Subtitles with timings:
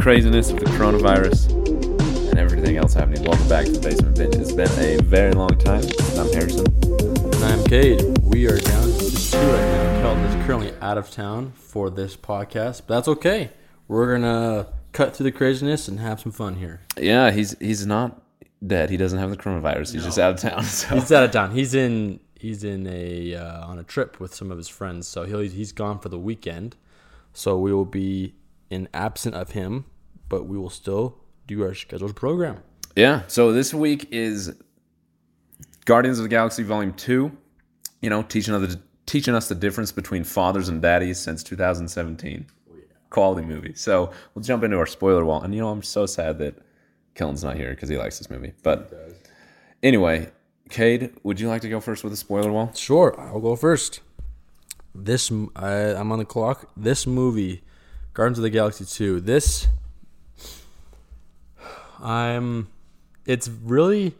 [0.00, 1.50] Craziness of the coronavirus
[2.30, 4.34] and everything else happening, welcome back to the Basement Binge.
[4.36, 5.84] It's been a very long time.
[6.16, 6.66] I'm Harrison.
[6.66, 8.18] And I'm Kade.
[8.22, 10.00] We are down to two right now.
[10.00, 13.50] Kelton is currently out of town for this podcast, but that's okay.
[13.88, 16.80] We're gonna cut through the craziness and have some fun here.
[16.96, 18.22] Yeah, he's he's not
[18.66, 18.88] dead.
[18.88, 19.92] He doesn't have the coronavirus.
[19.92, 20.64] He's just out of town.
[20.64, 21.50] So He's out of town.
[21.50, 25.24] He's in he's in a uh, on a trip with some of his friends, so
[25.24, 26.76] he'll he's gone for the weekend.
[27.34, 28.34] So we will be
[28.70, 29.84] in absent of him,
[30.28, 32.62] but we will still do our scheduled program.
[32.96, 33.22] yeah.
[33.26, 34.54] So this week is
[35.84, 37.36] Guardians of the Galaxy Volume Two.
[38.00, 42.46] You know, teaching us the teaching us the difference between fathers and daddies since 2017.
[43.10, 43.74] Quality movie.
[43.74, 45.42] So we'll jump into our spoiler wall.
[45.42, 46.54] And you know, I'm so sad that
[47.16, 48.52] Kelton's not here because he likes this movie.
[48.62, 48.92] But
[49.82, 50.30] anyway,
[50.68, 52.72] Kade, would you like to go first with the spoiler wall?
[52.72, 53.98] Sure, I'll go first.
[54.94, 56.70] This I'm on the clock.
[56.76, 57.64] This movie,
[58.12, 59.20] Guardians of the Galaxy Two.
[59.20, 59.68] This,
[62.02, 62.68] I'm.
[63.26, 64.14] It's really.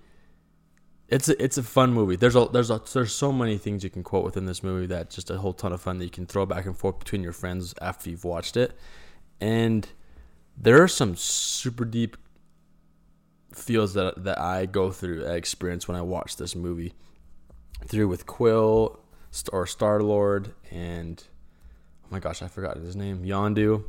[1.09, 2.15] It's a, it's a fun movie.
[2.15, 5.11] There's a there's a there's so many things you can quote within this movie that
[5.11, 7.33] just a whole ton of fun that you can throw back and forth between your
[7.33, 8.79] friends after you've watched it,
[9.41, 9.89] and
[10.57, 12.17] there are some super deep
[13.53, 16.95] feels that that I go through, I experience when I watch this movie
[17.87, 19.01] through with Quill
[19.53, 21.23] or Star Lord and
[22.11, 23.85] my gosh, I forgot his name, Yondu,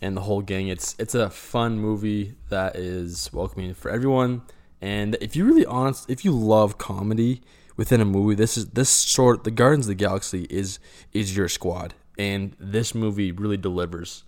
[0.00, 0.68] and the whole gang.
[0.68, 4.42] It's it's a fun movie that is welcoming for everyone.
[4.80, 7.42] And if you really honest, if you love comedy
[7.76, 10.78] within a movie, this is this sort the Guardians of the Galaxy is
[11.12, 14.24] is your squad, and this movie really delivers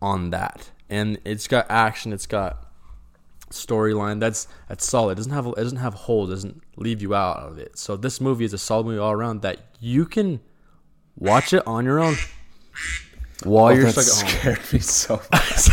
[0.00, 0.70] on that.
[0.88, 2.68] And it's got action, it's got
[3.50, 5.12] storyline that's that's solid.
[5.12, 6.30] It doesn't have it doesn't have holes.
[6.30, 7.78] Doesn't leave you out of it.
[7.78, 10.40] So this movie is a solid movie all around that you can
[11.18, 12.16] watch it on your own
[13.44, 14.40] while oh, you're Oh, that stuck at home.
[14.40, 15.68] scared me so much.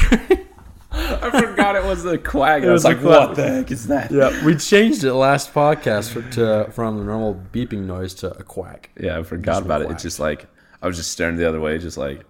[0.91, 2.63] I forgot it was the quack.
[2.63, 3.27] I was, was like, quack.
[3.27, 4.11] what the heck is that?
[4.11, 8.43] Yeah, we changed it last podcast for, to from the normal beeping noise to a
[8.43, 8.89] quack.
[8.99, 9.91] Yeah, I forgot Just about it.
[9.91, 10.47] It's just like
[10.81, 12.23] I was just staring the other way, just like,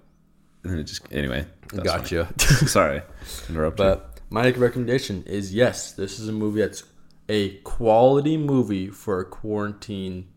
[0.63, 1.45] and then it just anyway.
[1.83, 2.27] Gotcha.
[2.39, 3.01] Sorry,
[3.49, 3.77] interrupt.
[3.77, 6.83] But my recommendation is yes, this is a movie that's
[7.29, 10.27] a quality movie for a quarantine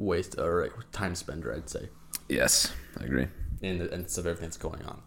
[0.00, 1.88] waste or time spender, I'd say,
[2.28, 3.26] Yes, I agree.
[3.62, 5.02] in the midst of everything that's going on.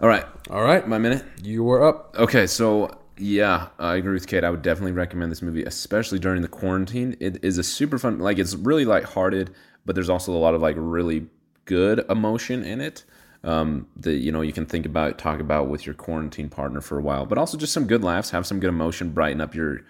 [0.00, 1.24] All right, All right, my minute.
[1.42, 2.14] you were up.
[2.18, 4.42] Okay, so yeah, I agree with Kade.
[4.44, 7.16] I would definitely recommend this movie, especially during the quarantine.
[7.20, 9.54] It is a super fun, like it's really lighthearted,
[9.86, 11.26] but there's also a lot of like really
[11.64, 13.04] good emotion in it.
[13.44, 16.96] Um, that you know you can think about, talk about with your quarantine partner for
[16.98, 19.80] a while, but also just some good laughs, have some good emotion, brighten up your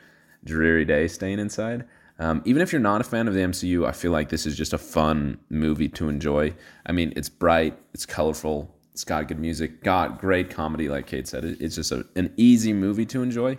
[0.44, 1.84] dreary day staying inside.
[2.18, 4.56] Um, even if you're not a fan of the MCU, I feel like this is
[4.56, 6.54] just a fun movie to enjoy.
[6.86, 11.26] I mean, it's bright, it's colorful, it's got good music, got great comedy, like Kade
[11.26, 11.44] said.
[11.44, 13.58] It's just a, an easy movie to enjoy,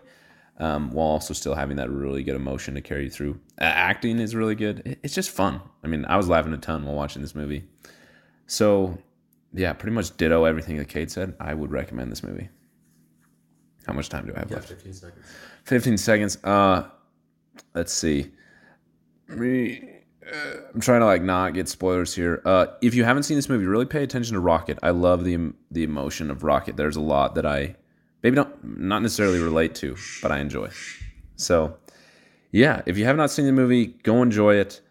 [0.60, 3.40] um, while also still having that really good emotion to carry you through.
[3.60, 4.98] Uh, acting is really good.
[5.04, 5.60] It's just fun.
[5.84, 7.64] I mean, I was laughing a ton while watching this movie.
[8.46, 8.98] So,
[9.54, 11.36] yeah, pretty much ditto everything that Kade said.
[11.40, 12.50] I would recommend this movie.
[13.88, 14.70] How much time do I have left?
[14.70, 15.26] 15 seconds.
[15.66, 16.44] 15 seconds.
[16.44, 16.88] Uh,
[17.74, 18.32] let's see.
[19.38, 19.90] Me-
[20.32, 22.42] uh, I'm trying to like not get spoilers here.
[22.46, 24.80] Uh, if you haven't seen this movie, really pay attention to Rocket.
[24.82, 26.78] I love the the emotion of Rocket.
[26.78, 27.76] There's a lot that I
[28.22, 30.70] maybe don't not necessarily relate to, but I enjoy.
[31.36, 31.78] So,
[32.52, 34.82] yeah, if you have not seen the movie, go enjoy it.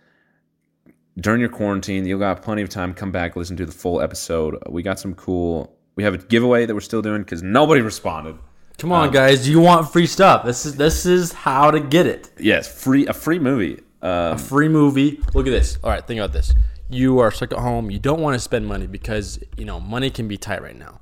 [1.18, 2.94] During your quarantine, you'll got plenty of time.
[2.94, 4.56] Come back, listen to the full episode.
[4.68, 5.76] We got some cool.
[5.94, 8.38] We have a giveaway that we're still doing because nobody responded.
[8.78, 9.44] Come on, guys.
[9.44, 10.44] Do you want free stuff?
[10.44, 12.30] This is this is how to get it.
[12.38, 13.80] Yes, free a free movie.
[14.02, 15.20] Um, Free movie.
[15.32, 15.78] Look at this.
[15.82, 16.54] All right, think about this.
[16.90, 17.90] You are stuck at home.
[17.90, 21.00] You don't want to spend money because you know money can be tight right now.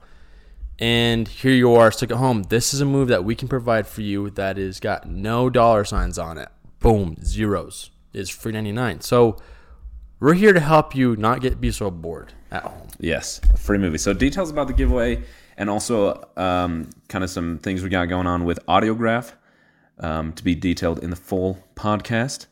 [0.79, 2.45] And here you are stuck at home.
[2.45, 5.85] This is a move that we can provide for you that is got no dollar
[5.85, 6.49] signs on it.
[6.79, 7.91] Boom, zeros.
[8.13, 9.01] It's free ninety nine.
[9.01, 9.37] So
[10.21, 12.89] we're here to help you not get be so bored at home.
[12.99, 13.99] Yes, a free movie.
[13.99, 15.23] So details about the giveaway
[15.57, 19.33] and also um, kind of some things we got going on with Audiograph
[19.99, 22.47] um, to be detailed in the full podcast.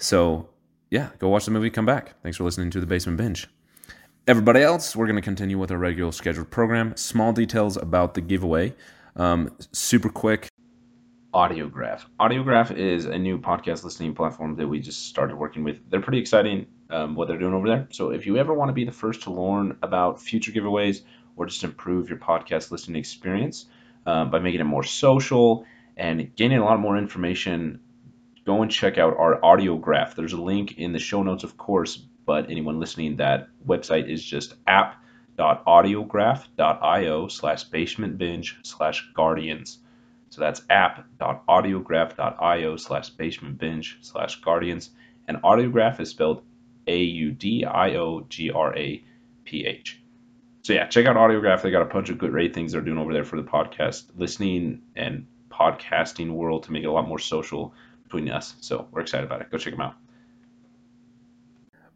[0.00, 0.48] So,
[0.90, 2.14] yeah, go watch the movie, come back.
[2.22, 3.46] Thanks for listening to the Basement Binge.
[4.26, 6.96] Everybody else, we're going to continue with our regular scheduled program.
[6.96, 8.74] Small details about the giveaway.
[9.16, 10.48] Um, super quick.
[11.34, 12.06] Audiograph.
[12.18, 15.78] Audiograph is a new podcast listening platform that we just started working with.
[15.90, 17.86] They're pretty exciting um, what they're doing over there.
[17.90, 21.02] So if you ever want to be the first to learn about future giveaways
[21.36, 23.66] or just improve your podcast listening experience
[24.06, 27.80] um, by making it more social and gaining a lot more information,
[28.44, 30.14] go and check out our Audiograph.
[30.14, 34.24] There's a link in the show notes, of course, but anyone listening, that website is
[34.24, 39.78] just app.audiograph.io slash basement binge slash guardians.
[40.30, 44.90] So that's app.audiograph.io slash basement binge slash guardians.
[45.26, 46.42] And audiograph is spelled
[46.86, 49.04] A U D I O G R A
[49.44, 50.00] P H.
[50.62, 51.62] So yeah, check out Audiograph.
[51.62, 54.04] They got a bunch of good great things they're doing over there for the podcast
[54.16, 57.74] listening and podcasting world to make it a lot more social
[58.10, 58.54] between us.
[58.60, 59.50] So we're excited about it.
[59.50, 59.94] Go check them out.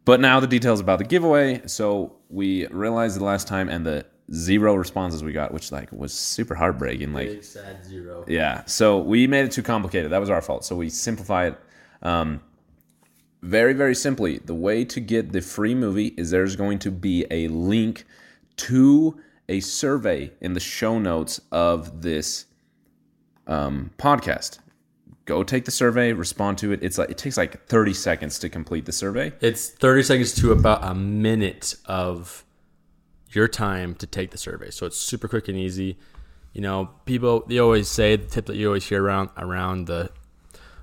[0.05, 1.61] But now the details about the giveaway.
[1.67, 6.13] So we realized the last time and the zero responses we got, which like was
[6.13, 7.11] super heartbreaking.
[7.13, 8.23] Like Big sad zero.
[8.27, 8.63] yeah.
[8.65, 10.11] So we made it too complicated.
[10.11, 10.63] That was our fault.
[10.63, 11.59] So we simplify it.
[12.01, 12.41] Um,
[13.41, 17.25] very, very simply, the way to get the free movie is there's going to be
[17.29, 18.05] a link
[18.57, 19.19] to
[19.49, 22.45] a survey in the show notes of this
[23.45, 24.59] um, podcast.
[25.25, 26.81] Go take the survey, respond to it.
[26.83, 29.33] It's like it takes like 30 seconds to complete the survey.
[29.41, 32.45] It's 30 seconds to about a minute of
[33.31, 34.69] your time to take the survey.
[34.69, 35.97] So it's super quick and easy.
[36.53, 40.11] You know, people they always say the tip that you always hear around around the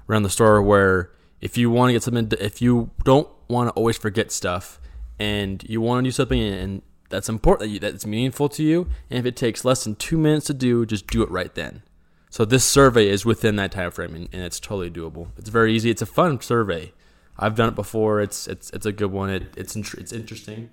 [0.09, 3.73] around the store where if you want to get something if you don't want to
[3.75, 4.81] always forget stuff
[5.19, 8.89] and you want to do something and that's important that you, that's meaningful to you
[9.09, 11.83] and if it takes less than 2 minutes to do, just do it right then.
[12.32, 15.29] So this survey is within that time frame and, and it's totally doable.
[15.37, 15.90] It's very easy.
[15.90, 16.94] It's a fun survey.
[17.38, 18.23] I've done it before.
[18.23, 19.29] It's it's it's a good one.
[19.29, 20.70] It, it's it's interesting.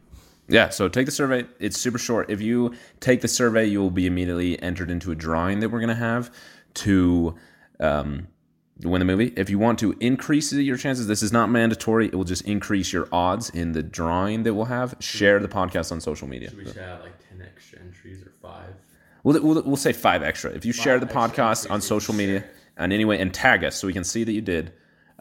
[0.48, 1.44] Yeah, so take the survey.
[1.60, 2.30] It's super short.
[2.30, 5.82] If you take the survey, you will be immediately entered into a drawing that we're
[5.82, 6.32] going to have
[6.76, 7.36] to
[7.82, 8.30] um,
[8.82, 9.34] win the movie.
[9.36, 12.06] If you want to increase your chances, this is not mandatory.
[12.06, 14.96] It will just increase your odds in the drawing that we'll have.
[15.02, 16.52] Share the podcast on social media.
[16.52, 18.76] Should We should have like ten extra entries or five.
[19.24, 20.52] We'll, we'll, we'll say five extra.
[20.52, 22.44] If you share the podcast on social media
[22.78, 24.74] and anyway and tag us so we can see that you did,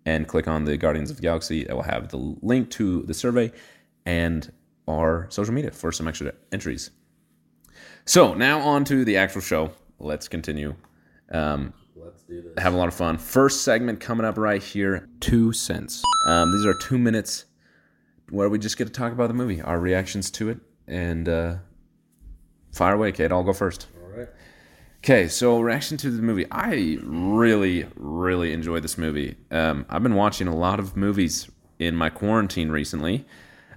[0.06, 1.62] and click on the Guardians of the Galaxy.
[1.62, 3.52] It will have the link to the survey
[4.06, 4.52] and
[4.88, 6.92] our social media for some extra entries.
[8.06, 9.72] So now on to the actual show.
[10.00, 10.76] Let's continue.
[11.32, 12.62] Um, Let's do this.
[12.62, 13.18] have a lot of fun.
[13.18, 15.08] First segment coming up right here.
[15.22, 16.04] Two cents.
[16.28, 17.46] Um, these are two minutes
[18.30, 20.58] where we just get to talk about the movie, our reactions to it,
[20.88, 21.56] and uh,
[22.74, 23.32] fire away, Kade.
[23.32, 23.88] I'll go first.
[24.02, 24.28] All right.
[25.04, 26.46] Okay, so reaction to the movie.
[26.50, 29.36] I really, really enjoyed this movie.
[29.52, 33.26] Um, I've been watching a lot of movies in my quarantine recently.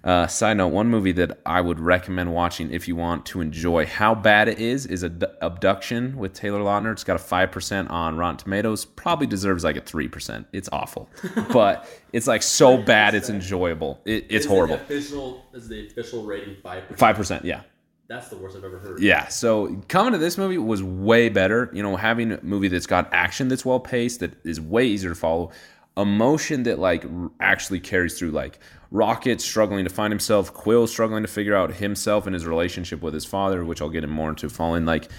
[0.04, 3.86] Uh, side note: One movie that I would recommend watching if you want to enjoy
[3.86, 6.92] how bad it is is Ad- Abduction with Taylor Lautner.
[6.92, 8.84] It's got a five percent on Rotten Tomatoes.
[8.84, 10.46] Probably deserves like a three percent.
[10.52, 11.10] It's awful,
[11.52, 14.00] but it's like so bad it's enjoyable.
[14.04, 14.76] It, it's horrible.
[14.76, 16.84] official is the official rating five.
[16.94, 17.62] Five percent, yeah.
[18.08, 19.00] That's the worst I've ever heard.
[19.00, 21.70] Yeah, so coming to this movie was way better.
[21.72, 25.10] You know, having a movie that's got action that's well paced, that is way easier
[25.10, 25.50] to follow,
[25.96, 27.04] emotion that like
[27.40, 28.30] actually carries through.
[28.30, 28.60] Like
[28.92, 33.14] Rocket struggling to find himself, Quill struggling to figure out himself and his relationship with
[33.14, 34.84] his father, which I'll get in more into following.
[34.84, 35.10] Like,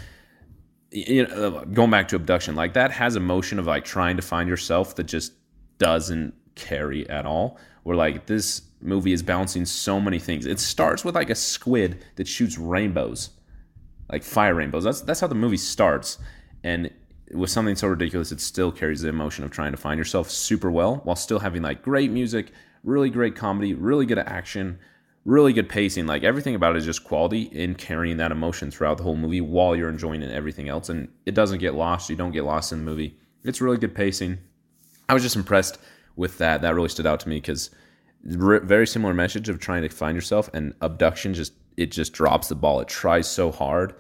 [0.92, 4.22] you know, uh, going back to abduction, like that has emotion of like trying to
[4.22, 5.34] find yourself that just
[5.78, 7.60] doesn't carry at all.
[7.88, 10.46] Where like this movie is balancing so many things.
[10.46, 13.30] It starts with like a squid that shoots rainbows,
[14.12, 14.84] like fire rainbows.
[14.84, 16.18] That's that's how the movie starts,
[16.66, 16.92] and
[17.32, 20.70] with something so ridiculous, it still carries the emotion of trying to find yourself super
[20.70, 22.52] well while still having like great music,
[22.84, 24.80] really great comedy, really good action,
[25.24, 26.08] really good pacing.
[26.08, 29.40] Like everything about it is just quality in carrying that emotion throughout the whole movie
[29.40, 32.10] while you're enjoying everything else, and it doesn't get lost.
[32.10, 33.18] You don't get lost in the movie.
[33.46, 34.40] It's really good pacing.
[35.08, 35.78] I was just impressed
[36.18, 36.62] with that.
[36.62, 37.70] That really stood out to me because
[38.24, 42.56] very similar message of trying to find yourself and abduction just it just drops the
[42.56, 42.82] ball.
[42.82, 43.94] It tries so hard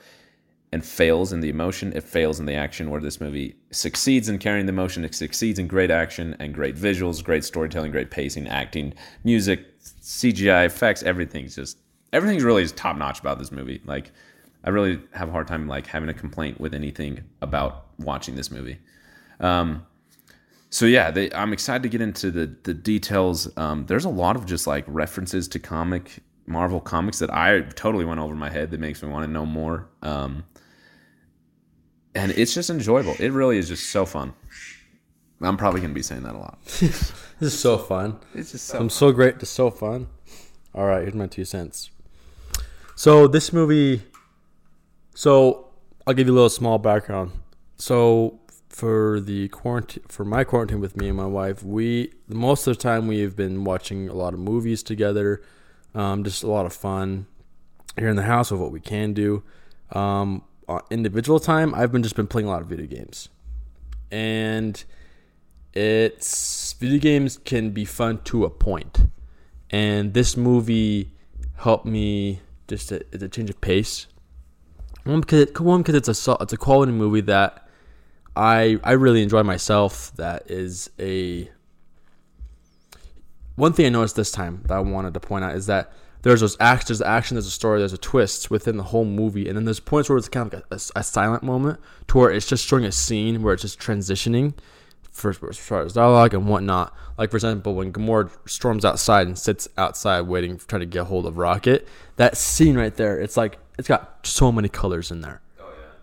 [0.73, 2.89] and fails in the emotion, it fails in the action.
[2.89, 6.75] Where this movie succeeds in carrying the emotion, it succeeds in great action and great
[6.75, 8.93] visuals, great storytelling, great pacing, acting,
[9.23, 11.03] music, CGI effects.
[11.03, 11.77] Everything's just
[12.11, 13.81] everything's really just top notch about this movie.
[13.85, 14.11] Like,
[14.63, 18.51] I really have a hard time like having a complaint with anything about watching this
[18.51, 18.79] movie.
[19.39, 19.85] Um,
[20.69, 23.49] so yeah, they, I'm excited to get into the the details.
[23.57, 28.05] Um, there's a lot of just like references to comic Marvel comics that I totally
[28.05, 29.89] went over my head that makes me want to know more.
[30.01, 30.45] Um,
[32.15, 33.15] and it's just enjoyable.
[33.19, 34.33] It really is just so fun.
[35.41, 36.59] I'm probably gonna be saying that a lot.
[36.65, 38.19] this is so fun.
[38.33, 38.79] It's just so.
[38.79, 39.35] I'm so great.
[39.35, 40.07] It's so fun.
[40.73, 41.91] All right, here's my two cents.
[42.95, 44.01] So this movie.
[45.13, 45.69] So
[46.05, 47.31] I'll give you a little small background.
[47.77, 48.39] So
[48.77, 52.83] for the quarantine, for my quarantine with me and my wife, we most of the
[52.83, 55.41] time we've been watching a lot of movies together.
[55.95, 57.25] Um, just a lot of fun
[57.97, 59.41] here in the house of what we can do.
[59.93, 63.29] Um, uh, individual time, I've been just been playing a lot of video games,
[64.11, 64.83] and
[65.73, 69.07] it's video games can be fun to a point,
[69.71, 71.13] and this movie
[71.55, 74.05] helped me just a, it's a change of pace.
[75.03, 77.66] One because it, one because it's a it's a quality movie that
[78.37, 80.15] I I really enjoy myself.
[80.15, 81.49] That is a
[83.55, 85.91] one thing I noticed this time that I wanted to point out is that
[86.21, 89.47] there's those acts, there's action, there's a story, there's a twist within the whole movie,
[89.47, 92.17] and then there's points where it's kind of like a, a, a silent moment to
[92.17, 94.53] where it's just showing a scene where it's just transitioning
[95.11, 96.93] for as far as dialogue and whatnot.
[97.17, 101.25] Like for example, when Gamora storms outside and sits outside waiting, trying to get hold
[101.25, 105.41] of Rocket, that scene right there, it's like it's got so many colors in there,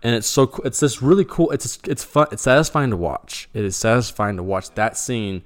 [0.05, 1.51] and it's so it's this really cool.
[1.51, 2.29] It's it's fun.
[2.31, 3.49] It's satisfying to watch.
[3.53, 5.43] It is satisfying to watch that scene.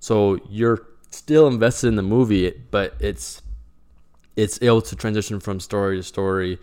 [0.00, 3.40] So you're still invested in the movie, but it's
[4.36, 6.58] it's able to transition from story to story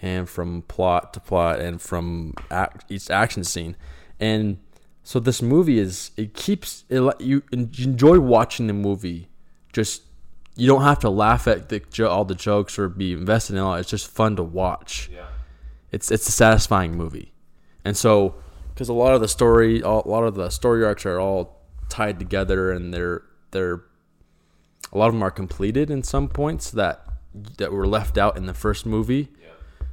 [0.00, 3.76] and from plot to plot and from act, each action scene
[4.20, 4.58] and
[5.02, 9.28] so this movie is it keeps it you enjoy watching the movie
[9.72, 10.02] just
[10.56, 13.74] you don't have to laugh at the, all the jokes or be invested in all
[13.74, 15.26] it's just fun to watch Yeah.
[15.92, 17.32] It's it's a satisfying movie.
[17.84, 18.34] And so
[18.74, 22.18] because a lot of the story a lot of the story arcs are all tied
[22.18, 23.82] together and they're they're
[24.92, 27.04] a lot of them are completed in some points that
[27.58, 29.28] that were left out in the first movie,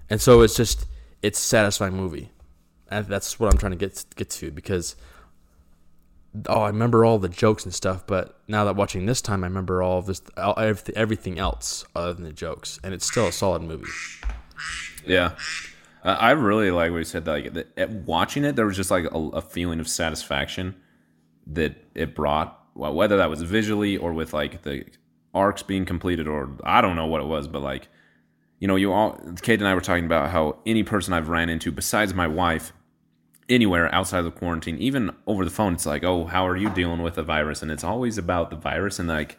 [0.09, 0.85] and so it's just
[1.21, 2.31] it's a satisfying movie,
[2.89, 4.95] and that's what I'm trying to get get to because
[6.47, 9.47] oh I remember all the jokes and stuff, but now that watching this time I
[9.47, 13.31] remember all of this all, everything else other than the jokes, and it's still a
[13.31, 13.91] solid movie.
[15.05, 15.31] Yeah.
[16.05, 17.25] I really like what you said.
[17.25, 17.51] Like
[18.05, 20.75] watching it, there was just like a, a feeling of satisfaction
[21.47, 22.61] that it brought.
[22.75, 24.85] Whether that was visually or with like the
[25.33, 27.87] arcs being completed, or I don't know what it was, but like
[28.59, 31.49] you know, you all Kate and I were talking about how any person I've ran
[31.49, 32.73] into besides my wife,
[33.49, 37.01] anywhere outside of quarantine, even over the phone, it's like, oh, how are you dealing
[37.01, 37.61] with a virus?
[37.61, 39.37] And it's always about the virus, and like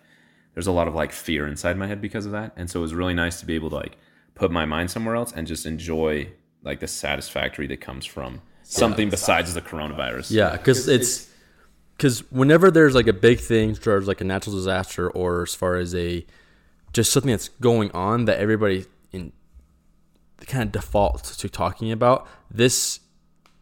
[0.55, 2.53] there's a lot of like fear inside my head because of that.
[2.57, 3.99] And so it was really nice to be able to like
[4.35, 6.31] put my mind somewhere else and just enjoy
[6.67, 10.31] like the satisfactory that comes from something besides the coronavirus.
[10.31, 11.31] Yeah, because it's
[11.97, 15.43] because whenever there's like a big thing, as far as like a natural disaster, or
[15.43, 16.27] as far as a
[16.93, 19.33] just something that's going on that everybody in
[20.47, 23.01] kind of defaults to talking about, this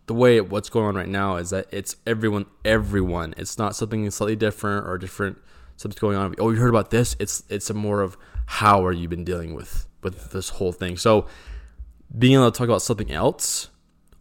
[0.07, 3.35] the way what's going on right now is that it's everyone, everyone.
[3.37, 5.39] It's not something slightly different or different.
[5.77, 6.35] Something's going on.
[6.39, 7.17] Oh, you heard about this?
[7.19, 10.97] It's it's a more of how are you been dealing with with this whole thing.
[10.97, 11.27] So
[12.17, 13.69] being able to talk about something else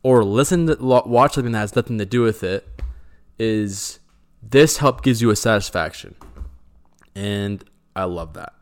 [0.02, 2.82] or listen to watch something that has nothing to do with it
[3.40, 4.00] is
[4.42, 6.16] this help gives you a satisfaction.
[7.16, 7.64] And
[7.96, 8.54] i love that.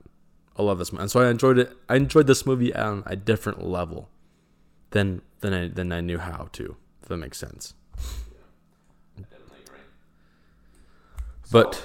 [0.57, 3.15] I love this movie and so i enjoyed it i enjoyed this movie on a
[3.15, 4.09] different level
[4.91, 7.73] than than i than i knew how to if that makes sense.
[11.51, 11.83] But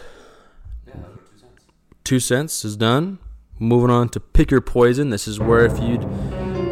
[2.05, 3.19] two cents is done.
[3.59, 5.11] Moving on to pick your poison.
[5.11, 5.99] This is where if you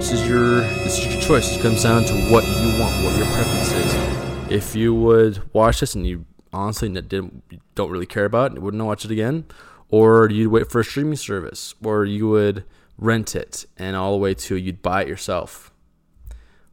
[0.05, 3.17] this is your this is your choice it comes down to what you want what
[3.17, 7.43] your preference is if you would watch this and you honestly didn't
[7.75, 9.45] don't really care about it, you wouldn't watch it again,
[9.89, 12.65] or you'd wait for a streaming service, or you would
[12.97, 15.73] rent it, and all the way to you'd buy it yourself.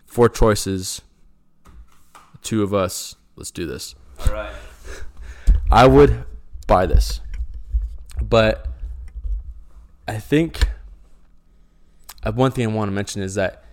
[0.06, 1.02] Four choices.
[2.42, 3.16] Two of us.
[3.36, 3.96] Let's do this.
[4.20, 4.54] All right.
[5.70, 6.26] I would
[6.68, 7.22] buy this,
[8.22, 8.68] but
[10.08, 10.68] I think
[12.30, 13.63] one thing I want to mention is that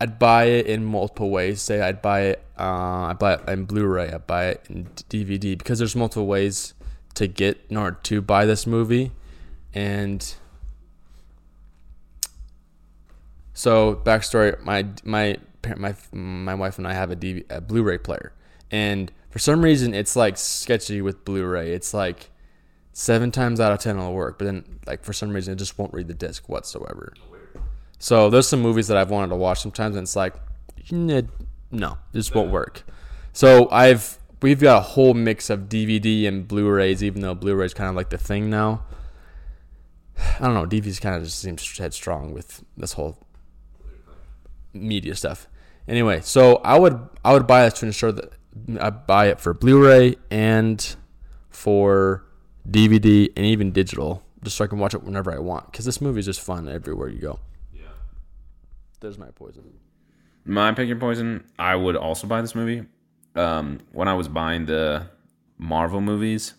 [0.00, 1.60] I'd buy it in multiple ways.
[1.60, 5.56] Say I'd buy it, uh, I buy it in Blu-ray, I buy it in DVD
[5.56, 6.74] because there's multiple ways
[7.14, 9.12] to get in order to buy this movie,
[9.74, 10.34] and
[13.58, 15.36] So backstory: my my
[15.76, 18.32] my my wife and I have a, a Blu-ray player,
[18.70, 21.72] and for some reason it's like sketchy with Blu-ray.
[21.72, 22.30] It's like
[22.98, 25.78] seven times out of ten it'll work, but then like for some reason it just
[25.78, 27.14] won't read the disc whatsoever.
[28.00, 30.34] So there's some movies that I've wanted to watch sometimes, and it's like,
[30.90, 32.82] no, this won't work.
[33.32, 37.88] So I've we've got a whole mix of DVD and Blu-rays, even though Blu-ray's kind
[37.88, 38.82] of like the thing now.
[40.18, 40.66] I don't know.
[40.66, 43.16] DVDs kind of just seems headstrong with this whole
[44.72, 45.46] media stuff.
[45.86, 48.32] Anyway, so I would I would buy this to ensure that
[48.80, 50.96] I buy it for Blu-ray and
[51.48, 52.24] for
[52.70, 55.70] DVD and even digital, just so I can watch it whenever I want.
[55.70, 57.40] Because this movie is just fun everywhere you go.
[57.74, 57.88] Yeah.
[59.00, 59.64] There's my poison.
[60.44, 61.44] My pick your poison.
[61.58, 62.86] I would also buy this movie.
[63.34, 65.06] Um, when I was buying the
[65.58, 66.54] Marvel movies,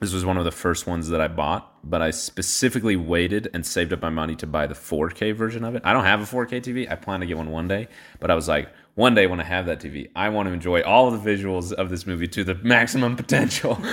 [0.00, 3.64] this was one of the first ones that I bought, but I specifically waited and
[3.64, 5.82] saved up my money to buy the 4K version of it.
[5.84, 6.90] I don't have a 4K TV.
[6.90, 7.86] I plan to get one one day,
[8.18, 10.82] but I was like, one day when I have that TV, I want to enjoy
[10.82, 13.78] all of the visuals of this movie to the maximum potential.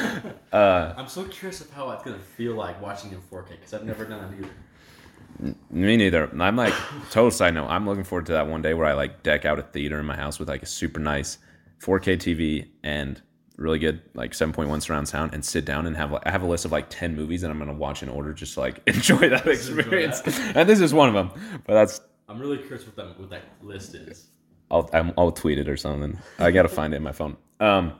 [0.52, 3.84] Uh, I'm so curious of how it's gonna feel like watching in 4K because I've
[3.84, 5.54] never done it either.
[5.70, 6.28] Me neither.
[6.42, 6.74] I'm like
[7.12, 7.68] total side note.
[7.68, 10.08] I'm looking forward to that one day where I like deck out a theater in
[10.08, 11.38] my house with like a super nice
[11.84, 13.22] 4K TV and
[13.58, 16.48] really good like 7.1 surround sound and sit down and have like I have a
[16.48, 19.30] list of like 10 movies and I'm gonna watch in order just to like enjoy
[19.30, 20.22] that experience.
[20.22, 20.58] Enjoy that.
[20.58, 21.62] and this is one of them.
[21.68, 24.30] But that's I'm really curious what that what that list is.
[24.72, 26.18] I'll i will tweet it or something.
[26.38, 27.38] I gotta find it in my phone.
[27.60, 27.94] Um,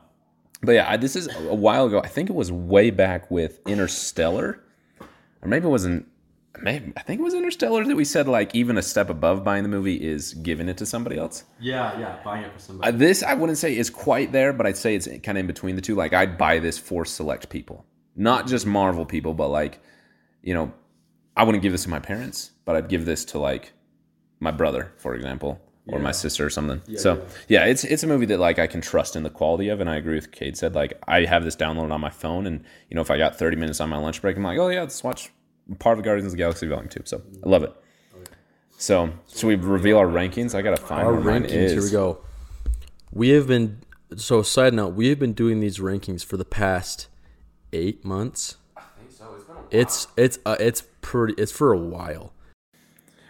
[0.62, 2.02] but yeah, I, this is a while ago.
[2.04, 4.62] I think it was way back with Interstellar,
[5.42, 6.08] or maybe it wasn't.
[6.62, 9.64] Maybe I think it was Interstellar that we said like even a step above buying
[9.64, 11.46] the movie is giving it to somebody else.
[11.60, 12.94] Yeah, yeah, buying it for somebody.
[12.94, 15.48] Uh, this I wouldn't say is quite there, but I'd say it's kind of in
[15.48, 15.96] between the two.
[15.96, 17.86] Like I'd buy this for select people,
[18.16, 19.80] not just Marvel people, but like,
[20.42, 20.74] you know,
[21.38, 23.72] I wouldn't give this to my parents, but I'd give this to like
[24.42, 26.04] my brother, for example, or yeah.
[26.04, 26.82] my sister or something.
[26.88, 27.16] Yeah, so
[27.48, 27.64] yeah.
[27.64, 27.66] yeah.
[27.66, 29.96] it's it's a movie that like I can trust in the quality of, and I
[29.96, 30.76] agree with Kade said.
[30.76, 33.56] Like I have this downloaded on my phone, and you know if I got thirty
[33.56, 35.32] minutes on my lunch break, I'm like, oh yeah, let's watch
[35.80, 37.02] part of Guardians of the Galaxy Volume Two.
[37.06, 37.74] So I love it.
[38.78, 40.56] So so we reveal our rankings.
[40.56, 41.72] I gotta find our rankings.
[41.72, 42.20] Here we go.
[43.12, 43.82] We have been
[44.16, 44.94] so side note.
[44.94, 47.08] We have been doing these rankings for the past
[47.74, 48.58] eight months.
[48.78, 49.36] I think so.
[49.72, 51.34] It's It's it's uh, it's pretty.
[51.38, 52.34] It's for a while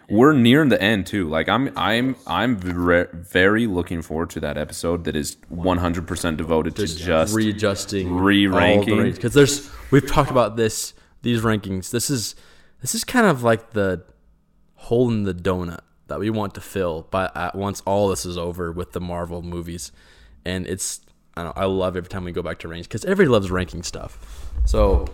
[0.09, 1.29] we're near the end too.
[1.29, 6.81] Like I'm I'm I'm very looking forward to that episode that is 100% devoted to
[6.81, 11.91] just, just readjusting, re-ranking because there's we've talked about this these rankings.
[11.91, 12.35] This is
[12.81, 14.03] this is kind of like the
[14.75, 18.71] hole in the donut that we want to fill but once all this is over
[18.71, 19.91] with the Marvel movies.
[20.45, 21.01] And it's
[21.37, 23.51] I don't know, I love every time we go back to ranks because everybody loves
[23.51, 24.51] ranking stuff.
[24.65, 25.07] So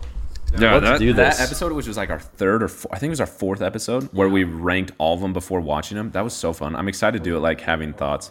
[0.58, 1.38] yeah, let's that, do this.
[1.38, 3.62] That episode, which was like our third or four, I think it was our fourth
[3.62, 6.10] episode, where we ranked all of them before watching them.
[6.12, 6.74] That was so fun.
[6.76, 8.30] I'm excited to do it, like having thoughts.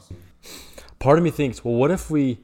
[1.00, 2.40] Part of me thinks, well, what if we?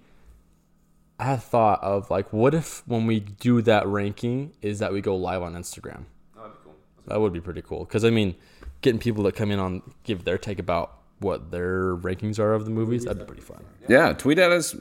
[1.19, 5.01] I had thought of like, what if when we do that ranking is that we
[5.01, 6.05] go live on Instagram?
[6.35, 6.75] That'd be cool.
[7.07, 8.35] That would be pretty cool because I mean,
[8.81, 12.65] getting people to come in on give their take about what their rankings are of
[12.65, 13.05] the movies.
[13.05, 13.63] That'd be pretty fun.
[13.87, 14.73] Yeah, tweet at us,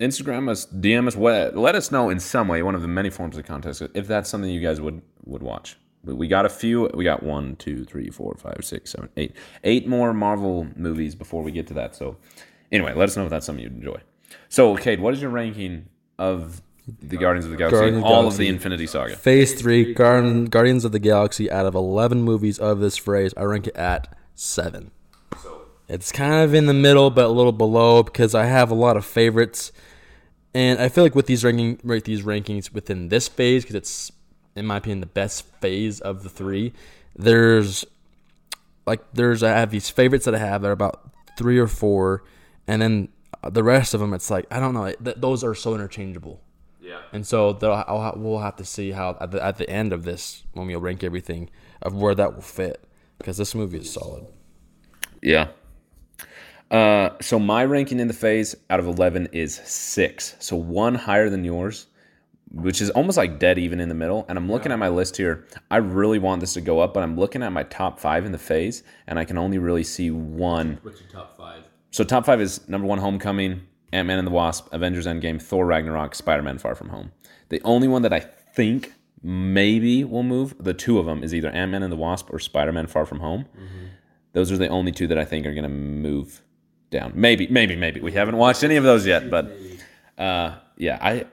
[0.00, 1.16] Instagram us, DM us.
[1.16, 4.06] what, Let us know in some way, one of the many forms of context, if
[4.06, 5.76] that's something you guys would would watch.
[6.04, 6.88] We got a few.
[6.94, 11.42] We got one, two, three, four, five, six, seven, eight, eight more Marvel movies before
[11.42, 11.96] we get to that.
[11.96, 12.16] So,
[12.70, 14.00] anyway, let us know if that's something you'd enjoy.
[14.48, 15.86] So, Kade, what is your ranking
[16.18, 18.34] of the Guardians of the Galaxy, Guardians all Galaxy.
[18.34, 19.16] of the Infinity Saga?
[19.16, 21.50] Phase three, Guardians of the Galaxy.
[21.50, 24.92] Out of eleven movies of this phrase, I rank it at seven.
[25.88, 28.96] It's kind of in the middle, but a little below because I have a lot
[28.96, 29.70] of favorites,
[30.52, 34.12] and I feel like with these ranking, rate these rankings within this phase because it's,
[34.56, 36.72] in my opinion, the best phase of the three.
[37.14, 37.84] There's
[38.86, 42.24] like there's I have these favorites that I have that are about three or four,
[42.66, 43.08] and then
[43.48, 44.92] the rest of them it's like I don't know.
[44.92, 46.40] Th- those are so interchangeable.
[46.80, 47.00] Yeah.
[47.12, 50.44] And so I'll, we'll have to see how at the, at the end of this
[50.52, 51.50] when we rank everything
[51.82, 52.84] of where that will fit
[53.18, 54.26] because this movie is solid.
[55.20, 55.48] Yeah,
[56.70, 60.34] uh, so my ranking in the phase out of 11 is six.
[60.38, 61.86] So one higher than yours,
[62.50, 64.26] which is almost like dead even in the middle.
[64.28, 64.74] And I'm looking yeah.
[64.74, 65.46] at my list here.
[65.70, 68.32] I really want this to go up, but I'm looking at my top five in
[68.32, 70.78] the phase, and I can only really see one.
[70.82, 71.62] What's your top five?
[71.90, 75.66] So top five is number one, Homecoming, Ant Man and the Wasp, Avengers Endgame, Thor
[75.66, 77.12] Ragnarok, Spider Man Far From Home.
[77.48, 81.48] The only one that I think maybe will move, the two of them, is either
[81.50, 83.46] Ant Man and the Wasp or Spider Man Far From Home.
[83.56, 83.86] Mm-hmm.
[84.32, 86.42] Those are the only two that I think are going to move
[86.90, 87.12] down.
[87.14, 88.00] Maybe, maybe, maybe.
[88.00, 89.50] We haven't watched any of those yet, but
[90.18, 91.26] uh, yeah, I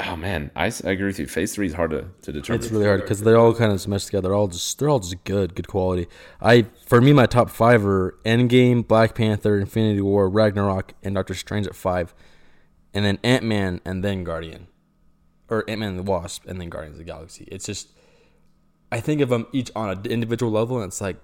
[0.00, 1.26] Oh man, I, I agree with you.
[1.26, 2.62] Phase three is hard to, to determine.
[2.62, 4.28] It's really hard because they're all kind of smashed together.
[4.28, 6.06] They're all just they're all just good, good quality.
[6.40, 11.34] I for me, my top five are Endgame, Black Panther, Infinity War, Ragnarok, and Doctor
[11.34, 12.14] Strange at five,
[12.94, 14.68] and then Ant Man, and then Guardian,
[15.48, 17.48] or Ant Man and the Wasp, and then Guardians of the Galaxy.
[17.50, 17.90] It's just
[18.92, 21.16] I think of them each on an individual level, and it's like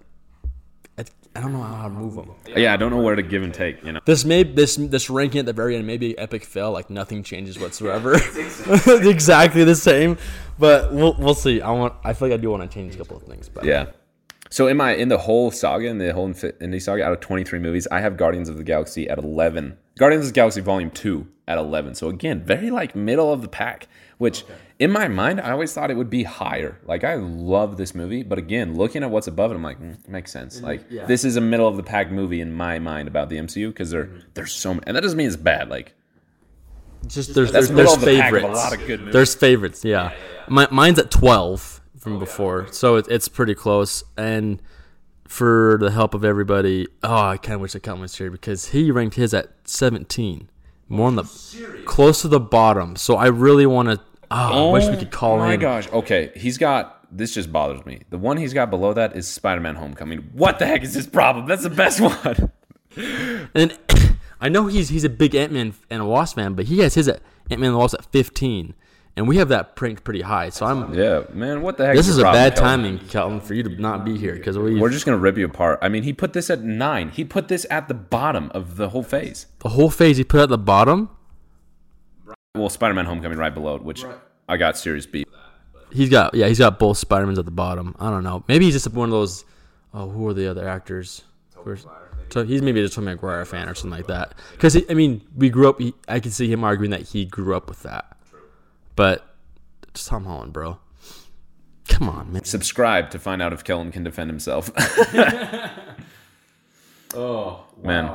[1.35, 2.31] I, I don't know how to move them.
[2.57, 3.83] yeah, I don't know where to give and take.
[3.85, 4.01] You know.
[4.05, 7.23] This may this this ranking at the very end may be epic fail, like nothing
[7.23, 8.15] changes whatsoever.
[8.87, 10.19] exactly the same,
[10.59, 11.61] but we'll we'll see.
[11.61, 13.65] I want I feel like I do want to change a couple of things, but
[13.65, 13.87] Yeah.
[14.51, 17.59] So in my in the whole saga, in the whole Infinity Saga, out of 23
[17.59, 19.77] movies, I have Guardians of the Galaxy at 11.
[19.99, 21.97] Guardians of the Galaxy Volume 2 at 11.
[21.97, 24.45] So again, very like middle of the pack, which
[24.79, 26.79] in my mind, I always thought it would be higher.
[26.85, 29.95] Like I love this movie, but again, looking at what's above it, I'm like, mm,
[29.95, 30.61] it makes sense.
[30.61, 33.69] Like this is a middle of the pack movie in my mind about the MCU
[33.69, 35.69] because there there's so many, and that doesn't mean it's bad.
[35.69, 35.95] Like
[37.07, 38.65] just there's That's there's, middle there's of the pack of a favorites.
[38.65, 39.13] lot of good movies.
[39.13, 40.13] There's favorites, yeah.
[40.49, 44.05] My, mine's at twelve from before, so it, it's pretty close.
[44.17, 44.61] And
[45.27, 48.69] for the help of everybody, oh, I kind of wish I count my here because
[48.71, 50.51] he ranked his at seventeen,
[50.89, 51.25] more on the
[51.87, 52.97] close to the bottom.
[52.97, 54.01] So I really want to.
[54.31, 55.61] Ah, oh, I wish we could call my in.
[55.61, 55.91] gosh.
[55.93, 58.03] Okay, he's got this just bothers me.
[58.11, 60.31] The one he's got below that is Spider-Man: Homecoming.
[60.33, 61.47] What the heck is his problem?
[61.47, 62.51] That's the best one.
[63.55, 63.79] And
[64.41, 66.95] I know he's he's a big Ant Man and a Wasp fan, but he has
[66.95, 67.19] his uh,
[67.51, 68.75] Ant Man and the Wasp at fifteen,
[69.17, 70.49] and we have that pranked pretty high.
[70.51, 70.93] So I'm.
[70.95, 71.63] Yeah, man.
[71.63, 71.97] What the heck?
[71.97, 74.79] This your is a bad timing, Kelton, for you to not be here because we
[74.81, 75.79] We're just gonna rip you apart.
[75.83, 77.11] I mean, he put this at nine.
[77.11, 79.47] He put this at the bottom of the whole phase.
[79.61, 81.11] the whole phase he put at the bottom.
[82.55, 84.05] Well, Spider-Man: Homecoming right below it, which
[84.49, 85.27] I got serious beat.
[85.91, 87.97] He's got yeah, he's got both Spider Mans at the bottom.
[87.99, 88.45] I don't know.
[88.47, 89.45] Maybe he's just one of those.
[89.93, 91.23] Oh, who are the other actors?
[92.31, 94.35] So he's maybe just a Tobey Maguire fan or something like that.
[94.53, 95.81] Because I mean, we grew up.
[95.81, 98.17] He, I can see him arguing that he grew up with that.
[98.95, 99.27] But
[99.89, 100.79] it's Tom Holland, bro.
[101.89, 102.45] Come on, man.
[102.45, 104.71] Subscribe to find out if Kelton can defend himself.
[107.17, 108.11] Oh Man.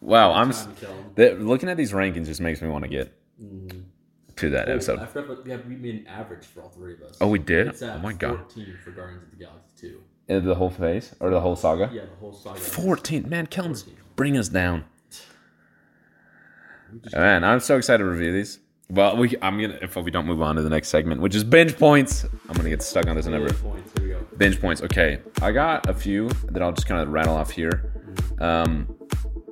[0.00, 0.66] wow, I'm s-
[1.14, 3.12] the, looking at these rankings just makes me want to get
[4.36, 5.06] to that episode.
[5.08, 7.16] forgot we have we made an average for all three of us.
[7.20, 7.82] Oh, we did.
[7.82, 10.00] Oh my god, Fourteen for Guardians of the Galaxy Two.
[10.28, 11.88] Uh, the whole phase or the whole saga.
[11.92, 12.58] Yeah, the whole saga.
[12.58, 13.84] 14 man kelton's
[14.16, 14.84] bring us down
[17.14, 18.58] man i'm so excited to review these
[18.90, 21.44] well we i'm gonna if we don't move on to the next segment which is
[21.44, 23.92] binge points i'm gonna get stuck on this number Points.
[23.98, 24.26] Here we go.
[24.36, 27.92] binge points okay i got a few that i'll just kind of rattle off here
[28.40, 28.95] um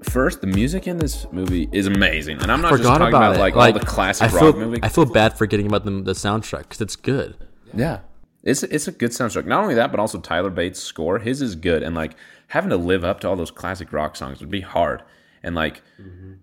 [0.04, 3.32] first the music in this movie is amazing and i'm not just Forgot talking about,
[3.32, 3.40] about, it.
[3.40, 6.12] like, all the classic I rock feel, movie I feel bad forgetting about the, the
[6.12, 7.36] soundtrack because it's good.
[7.74, 8.00] Yeah.
[8.42, 9.46] It's it's a good soundtrack.
[9.46, 11.18] Not only that, but also Tyler Bates' score.
[11.18, 12.14] His is good, and like
[12.48, 15.02] having to live up to all those classic rock songs would be hard.
[15.42, 15.82] And like,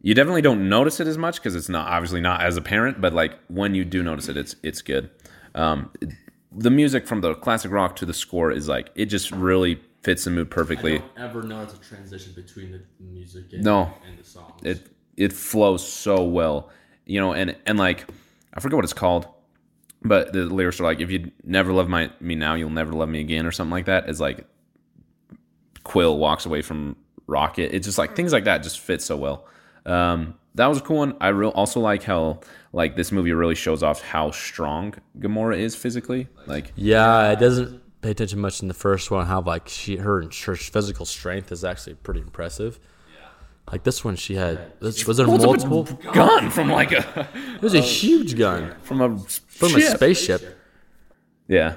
[0.01, 3.01] you definitely don't notice it as much because it's not obviously not as apparent.
[3.01, 5.11] But like when you do notice it, it's it's good.
[5.53, 5.91] Um,
[6.51, 10.23] the music from the classic rock to the score is like it just really fits
[10.23, 11.01] the mood perfectly.
[11.17, 13.93] ever notice a transition between the music and, No.
[14.07, 14.59] and the songs.
[14.63, 14.87] it
[15.17, 16.69] it flows so well
[17.05, 18.05] you know and and like
[18.53, 19.27] i forget what it's called
[20.01, 23.09] but the lyrics are like if you never love my me now you'll never love
[23.09, 24.45] me again or something like that it's like
[25.83, 26.95] quill walks away from
[27.27, 29.45] rocket it's just like things like that just fit so well
[29.85, 32.39] um that was a cool one i real also like how
[32.73, 37.80] like this movie really shows off how strong gamora is physically like yeah, it doesn't
[38.01, 39.25] pay attention much in the first one.
[39.25, 42.79] How like she her her physical strength is actually pretty impressive.
[43.13, 43.27] Yeah.
[43.71, 45.83] Like this one, she had this, was there Holds a multiple?
[46.13, 50.57] gun from like a It was a oh, huge gun from a from a spaceship.
[51.47, 51.75] Yeah.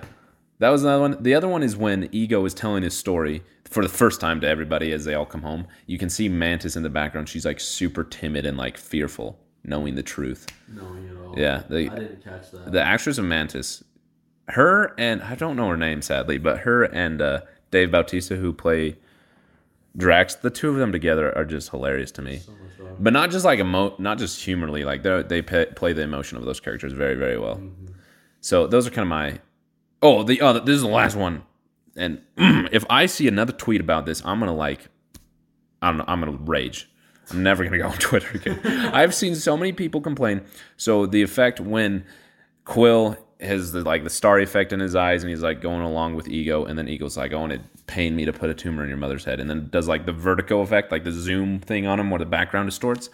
[0.60, 1.22] That was another one.
[1.22, 4.48] The other one is when Ego is telling his story for the first time to
[4.48, 5.66] everybody as they all come home.
[5.86, 7.28] You can see Mantis in the background.
[7.28, 10.46] She's like super timid and like fearful, knowing the truth.
[10.68, 11.34] Knowing it all.
[11.36, 11.64] Yeah.
[11.68, 12.70] The, didn't catch that.
[12.70, 13.82] the actress of Mantis,
[14.48, 18.52] her and I don't know her name sadly, but her and uh, Dave Bautista who
[18.52, 18.96] play
[19.96, 22.42] Drax, the two of them together are just hilarious to me.
[22.98, 26.36] But not just like emo, not just humorly, like they they pe- play the emotion
[26.36, 27.60] of those characters very very well.
[28.40, 29.40] So those are kind of my.
[30.02, 31.44] Oh, the oh, this is the last one,
[31.96, 34.88] and if I see another tweet about this, I'm gonna like,
[35.80, 36.90] I don't know, I'm gonna rage.
[37.30, 38.60] I'm never gonna go on Twitter again.
[38.92, 40.42] I've seen so many people complain.
[40.76, 42.04] So the effect when
[42.64, 46.14] Quill has the like the star effect in his eyes, and he's like going along
[46.14, 48.82] with Ego, and then Ego's like, "Oh, and it pained me to put a tumor
[48.82, 51.86] in your mother's head," and then does like the vertigo effect, like the zoom thing
[51.86, 53.10] on him, where the background distorts.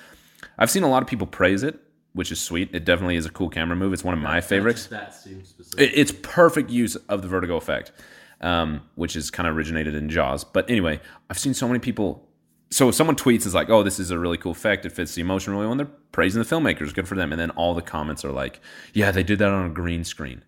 [0.59, 1.79] I've seen a lot of people praise it,
[2.13, 2.71] which is sweet.
[2.75, 3.93] It definitely is a cool camera move.
[3.93, 4.87] It's one of my favorites.
[4.87, 5.81] That seems specific.
[5.81, 7.93] It- it's perfect use of the vertigo effect,
[8.41, 10.45] um, which is kind of originated in Jaws.
[10.45, 12.27] But anyway, I've seen so many people
[12.71, 14.87] so if someone tweets is like, "Oh, this is a really cool effect.
[14.87, 17.33] It fits the emotion really well." And they're praising the filmmakers, good for them.
[17.33, 18.61] And then all the comments are like,
[18.93, 20.43] "Yeah, they did that on a green screen,"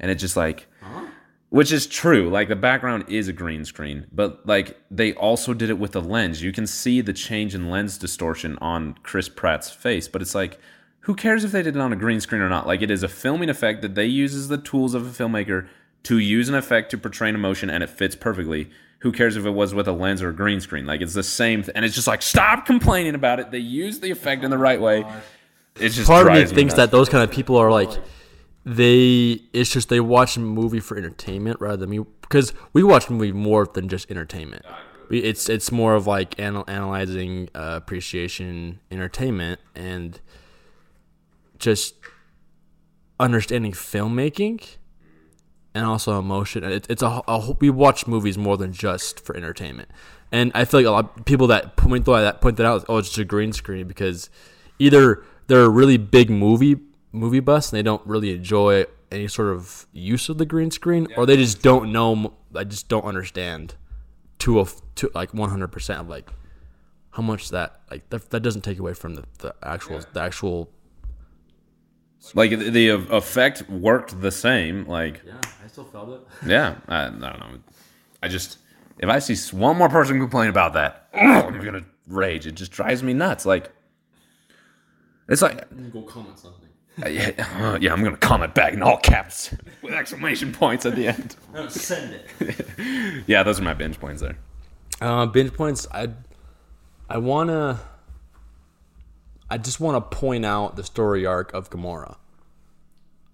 [0.00, 0.68] and it's just like,
[1.48, 2.28] which is true.
[2.28, 6.00] Like the background is a green screen, but like they also did it with a
[6.00, 6.42] lens.
[6.42, 10.58] You can see the change in lens distortion on Chris Pratt's face, but it's like,
[11.00, 12.66] who cares if they did it on a green screen or not?
[12.66, 15.68] Like it is a filming effect that they use as the tools of a filmmaker
[16.02, 18.70] to use an effect to portray an emotion, and it fits perfectly.
[19.06, 20.84] Who cares if it was with a lens or a green screen?
[20.84, 23.52] Like it's the same, th- and it's just like stop complaining about it.
[23.52, 25.04] They use the effect in the right way.
[25.78, 26.74] It's just part of me thinks nuts.
[26.74, 27.90] that those kind of people are like
[28.64, 33.08] they it's just they watch a movie for entertainment rather than me because we watch
[33.08, 34.66] a movie more than just entertainment
[35.08, 40.20] we, it's it's more of like anal- analyzing uh, appreciation entertainment and
[41.60, 41.94] just
[43.20, 44.78] understanding filmmaking
[45.76, 46.64] and also emotion.
[46.64, 49.90] It, it's a, a we watch movies more than just for entertainment.
[50.32, 52.98] And i feel like a lot of people that point that point that out oh
[52.98, 54.28] it's just a green screen because
[54.78, 56.76] either they're a really big movie
[57.12, 61.06] movie bus and they don't really enjoy any sort of use of the green screen
[61.16, 63.76] or they just don't know i just don't understand
[64.38, 66.28] to a to like 100% of like
[67.10, 70.68] how much that like that, that doesn't take away from the, the actual the actual
[72.34, 74.86] like the, the effect worked the same.
[74.86, 77.58] Like yeah i still felt it yeah, I, I don't know.
[78.22, 78.58] I just
[78.98, 82.46] if I see one more person complain about that, I'm gonna rage.
[82.46, 83.44] It just drives me nuts.
[83.46, 83.70] Like
[85.28, 86.68] it's like go comment something
[87.04, 90.94] Uh, yeah, uh, yeah, I'm gonna comment back in all caps with exclamation points at
[90.96, 91.36] the end.
[91.70, 94.38] send it Yeah, those are my binge points there.
[95.00, 95.86] Uh, binge points.
[95.92, 96.08] I,
[97.08, 97.80] I wanna.
[99.48, 102.16] I just want to point out the story arc of Gamora.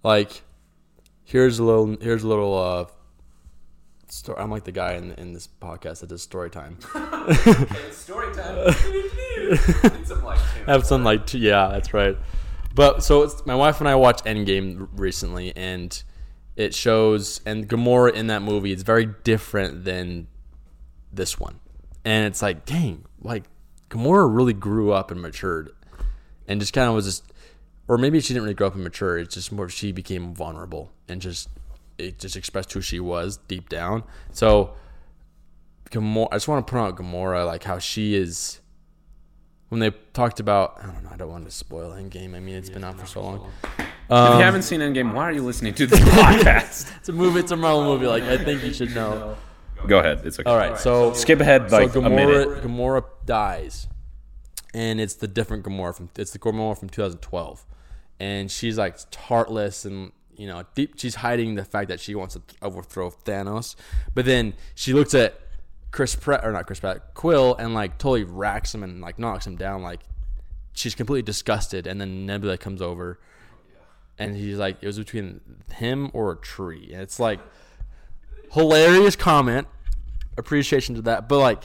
[0.03, 0.43] Like,
[1.23, 1.97] here's a little.
[1.99, 2.57] Here's a little.
[2.57, 2.85] Uh,
[4.13, 4.39] story.
[4.39, 6.77] I'm like the guy in in this podcast that does story time.
[7.91, 8.73] Story time.
[10.67, 12.17] have some like t- yeah, that's right.
[12.75, 16.01] But so it's, my wife and I watched Endgame recently, and
[16.55, 20.27] it shows and Gamora in that movie is very different than
[21.11, 21.59] this one,
[22.05, 23.43] and it's like dang, like
[23.89, 25.71] Gamora really grew up and matured,
[26.47, 27.23] and just kind of was just,
[27.87, 29.17] or maybe she didn't really grow up and mature.
[29.17, 31.49] It's just more she became vulnerable and just
[31.97, 34.03] it just expressed who she was deep down.
[34.31, 34.73] So
[35.91, 38.59] Gamora, I just want to point out Gamora, like how she is
[39.69, 42.35] when they talked about I don't know, I don't want to spoil Endgame.
[42.35, 43.51] I mean, it's been out for so long.
[44.09, 46.91] Um, if you haven't seen Endgame, why are you listening to this podcast?
[46.97, 47.39] It's a movie.
[47.39, 48.07] It's a Marvel movie.
[48.07, 49.35] Like I think you should know.
[49.87, 50.21] Go ahead.
[50.25, 50.49] It's okay.
[50.49, 52.47] All right, so Skip ahead like so a minute.
[52.47, 53.87] Gamora, Gamora dies,
[54.73, 57.65] and it's the different Gamora from it's the Gamora from 2012,
[58.19, 60.93] and she's like heartless and you know deep.
[60.97, 63.75] She's hiding the fact that she wants to overthrow Thanos,
[64.13, 65.39] but then she looks at
[65.91, 69.45] Chris Pratt or not Chris Pratt Quill and like totally racks him and like knocks
[69.45, 69.83] him down.
[69.83, 70.01] Like
[70.73, 73.19] she's completely disgusted, and then Nebula comes over,
[74.17, 75.41] and he's like, it was between
[75.75, 77.39] him or a tree, and it's like
[78.51, 79.67] hilarious comment.
[80.35, 81.29] Appreciation to that.
[81.29, 81.63] But like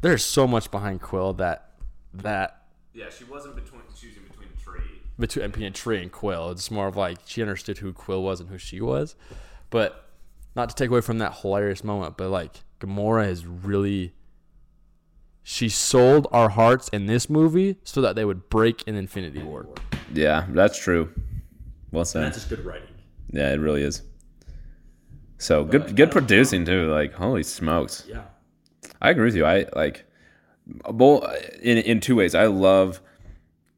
[0.00, 1.71] there's so much behind quill that
[2.14, 2.62] that
[2.94, 5.00] Yeah, she wasn't between choosing between a tree.
[5.18, 8.40] between between a tree and quill it's more of like she understood who quill was
[8.40, 9.14] and who she was
[9.70, 10.08] but
[10.56, 14.12] not to take away from that hilarious moment but like gamora is really
[15.42, 19.66] she sold our hearts in this movie so that they would break in infinity war
[20.12, 21.12] Yeah, that's true.
[21.90, 22.24] Well said.
[22.24, 22.88] That's just good writing
[23.30, 24.02] Yeah, it really is.
[25.38, 26.90] So good, good uh, producing too.
[26.90, 28.04] Like holy smokes.
[28.08, 28.22] yeah
[29.00, 29.44] I agree with you.
[29.44, 30.04] I like
[30.90, 31.24] both
[31.62, 32.34] in in two ways.
[32.34, 33.00] I love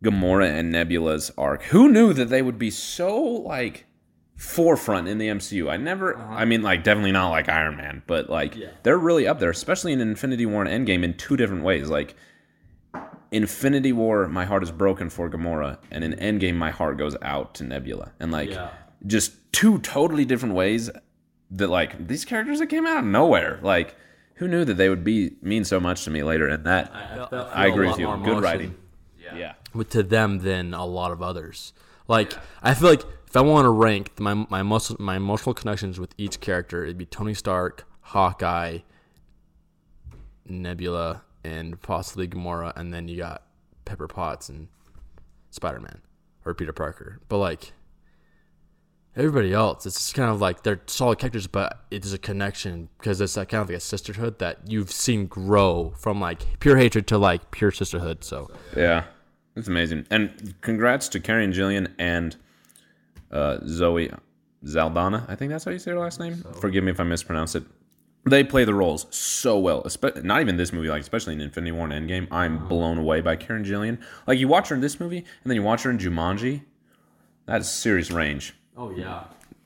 [0.04, 1.62] Gamora and Nebula's arc.
[1.64, 3.86] Who knew that they would be so like
[4.36, 5.70] forefront in the MCU?
[5.70, 6.16] I never.
[6.16, 6.34] Uh-huh.
[6.34, 9.92] I mean, like definitely not like Iron Man, but like they're really up there, especially
[9.92, 11.88] in Infinity War and Endgame in two different ways.
[11.88, 12.14] Like
[13.32, 17.54] Infinity War, my heart is broken for Gamora, and in Endgame, my heart goes out
[17.56, 18.70] to Nebula, and like Yeah.
[19.06, 20.90] just two totally different ways
[21.50, 23.58] that like these characters that came out of nowhere.
[23.62, 23.96] Like,
[24.34, 26.48] who knew that they would be mean so much to me later?
[26.48, 26.90] And that
[27.52, 28.06] I, agree with you.
[28.24, 28.74] Good writing.
[29.18, 29.54] Yeah.
[29.72, 31.72] with to them than a lot of others.
[32.06, 35.98] Like I feel like if I want to rank my my most my emotional connections
[35.98, 38.80] with each character, it'd be Tony Stark, Hawkeye,
[40.46, 43.42] Nebula, and possibly Gamora, and then you got
[43.84, 44.68] Pepper Potts and
[45.50, 46.00] Spider Man
[46.44, 47.20] or Peter Parker.
[47.28, 47.72] But like
[49.16, 52.88] everybody else, it's just kind of like they're solid characters, but it is a connection
[52.98, 56.76] because it's that kind of like a sisterhood that you've seen grow from like pure
[56.76, 58.24] hatred to like pure sisterhood.
[58.24, 59.04] So Yeah.
[59.56, 60.04] It's amazing.
[60.10, 62.34] And congrats to Karen Gillan and
[63.30, 64.10] uh, Zoe
[64.64, 65.24] Zaldana.
[65.30, 66.42] I think that's how you say her last name.
[66.60, 67.62] Forgive me if I mispronounce it.
[68.26, 69.84] they play the roles so well.
[69.84, 72.26] Espe- not even this movie, like especially in Infinity War and Endgame.
[72.32, 74.02] I'm blown away by Karen Gillan.
[74.26, 76.62] Like you watch her in this movie, and then you watch her in Jumanji.
[77.46, 79.24] That's serious range, Oh yeah,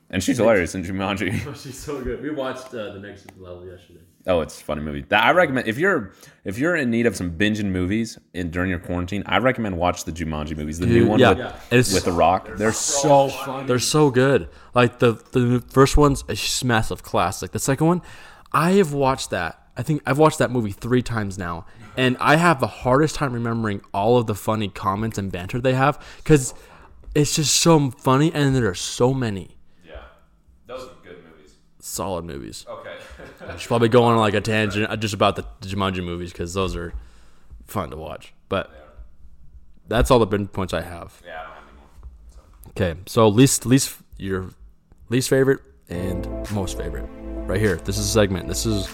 [0.09, 1.31] and she's hilarious in Jumanji.
[1.63, 2.21] she's so good.
[2.21, 4.01] We watched uh, the next level yesterday.
[4.27, 5.01] oh, it's a funny movie.
[5.09, 8.69] That I recommend if you're if you're in need of some binging movies in during
[8.69, 9.23] your quarantine.
[9.25, 10.79] I recommend watch the Jumanji movies.
[10.79, 11.29] The new one yeah.
[11.29, 11.55] with, Yeah.
[11.71, 12.49] It's- with The Rock.
[12.55, 14.49] They're so They're so good.
[14.75, 17.51] Like the the first one's a massive classic.
[17.51, 18.01] The second one,
[18.53, 19.55] I have watched that.
[19.75, 23.31] I think I've watched that movie three times now, and I have the hardest time
[23.33, 26.53] remembering all of the funny comments and banter they have because
[27.15, 30.01] it's just so funny, and there are so many yeah.
[30.67, 31.55] Those are good movies.
[31.79, 32.65] solid movies.
[32.69, 32.95] Okay.
[33.47, 36.53] I should probably go on like a tangent uh, just about the Jumanji movies because
[36.53, 36.93] those are
[37.65, 38.33] fun to watch.
[38.47, 38.71] But
[39.87, 41.21] that's all the bin points I have.
[41.25, 41.77] yeah, I don't have any
[42.85, 42.93] more.
[42.93, 44.51] Okay, so least least your
[45.09, 47.09] least favorite and most favorite,
[47.47, 47.77] right here.
[47.77, 48.47] This is a segment.
[48.47, 48.87] This is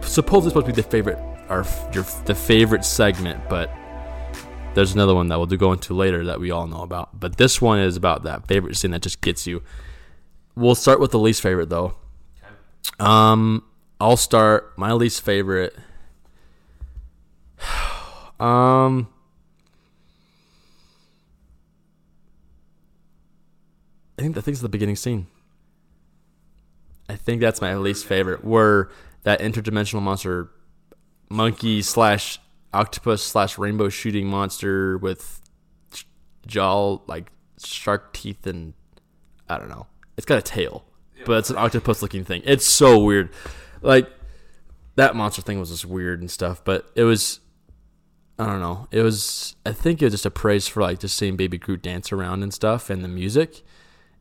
[0.00, 1.18] supposedly supposed to be the favorite,
[1.48, 3.70] our your the favorite segment, but
[4.74, 7.18] there's another one that we'll go into later that we all know about.
[7.18, 9.62] But this one is about that favorite scene that just gets you.
[10.54, 11.94] We'll start with the least favorite though.
[12.98, 13.64] Um,
[14.00, 15.76] I'll start my least favorite.
[18.40, 19.08] Um.
[24.16, 25.26] I think think it's the beginning scene.
[27.08, 28.90] I think that's my least favorite, where
[29.24, 30.50] that interdimensional monster,
[31.28, 32.38] monkey slash
[32.72, 35.40] octopus slash rainbow shooting monster with
[36.46, 37.30] jaw like
[37.62, 38.74] shark teeth and
[39.48, 39.86] I don't know.
[40.16, 40.84] It's got a tail,
[41.24, 42.42] but it's an octopus looking thing.
[42.44, 43.30] It's so weird.
[43.80, 44.10] Like
[44.96, 47.40] that monster thing was just weird and stuff, but it was
[48.38, 48.86] I don't know.
[48.90, 51.82] It was I think it was just a praise for like just seeing Baby Groot
[51.82, 53.62] dance around and stuff and the music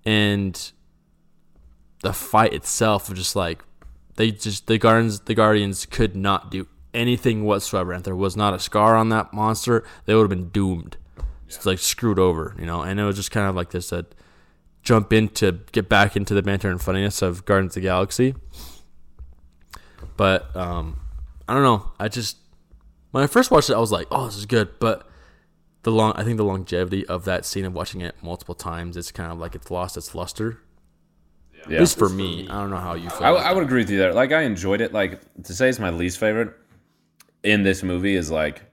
[0.06, 0.72] and
[2.04, 3.64] the fight itself was just like
[4.16, 8.36] they just the guardians the guardians could not do anything whatsoever and if there was
[8.36, 10.98] not a scar on that monster they would have been doomed
[11.48, 14.14] just like screwed over you know and it was just kind of like this that
[14.84, 18.34] jump in to get back into the banter and funniness of guardians of the galaxy
[20.16, 21.00] but um
[21.48, 22.38] i don't know i just
[23.12, 25.08] when i first watched it i was like oh this is good but
[25.84, 29.12] the long i think the longevity of that scene of watching it multiple times it's
[29.12, 30.60] kind of like it's lost its luster
[31.68, 31.76] Yeah.
[31.76, 32.48] at least for me.
[32.50, 33.24] I don't know how you feel.
[33.28, 34.14] I, I would agree with you there.
[34.14, 34.94] Like I enjoyed it.
[34.94, 36.54] Like to say it's my least favorite
[37.43, 38.63] in this movie is like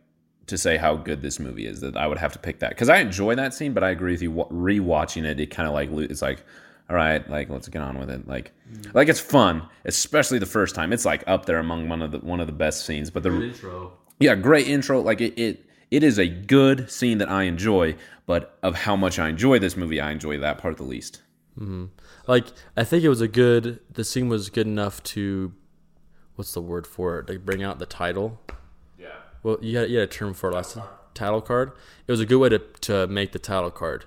[0.46, 1.80] to say how good this movie is.
[1.80, 4.12] That I would have to pick that because I enjoy that scene, but I agree
[4.12, 4.32] with you.
[4.32, 6.44] Rewatching it, it kind of like it's like,
[6.90, 8.26] all right, like let's get on with it.
[8.28, 8.94] Like, mm.
[8.94, 10.92] like it's fun, especially the first time.
[10.92, 13.10] It's like up there among one of the one of the best scenes.
[13.10, 13.92] But the intro.
[14.20, 15.00] yeah, great intro.
[15.00, 17.96] Like it, it it is a good scene that I enjoy.
[18.26, 21.22] But of how much I enjoy this movie, I enjoy that part the least.
[21.58, 21.86] Mm-hmm.
[22.26, 22.46] Like
[22.76, 23.80] I think it was a good.
[23.90, 25.52] The scene was good enough to,
[26.36, 27.26] what's the word for it?
[27.28, 28.40] To bring out the title.
[28.98, 29.08] Yeah.
[29.42, 30.84] Well, you had you had a term for it last time.
[31.14, 31.72] Title card.
[32.06, 34.04] It was a good way to to make the title card,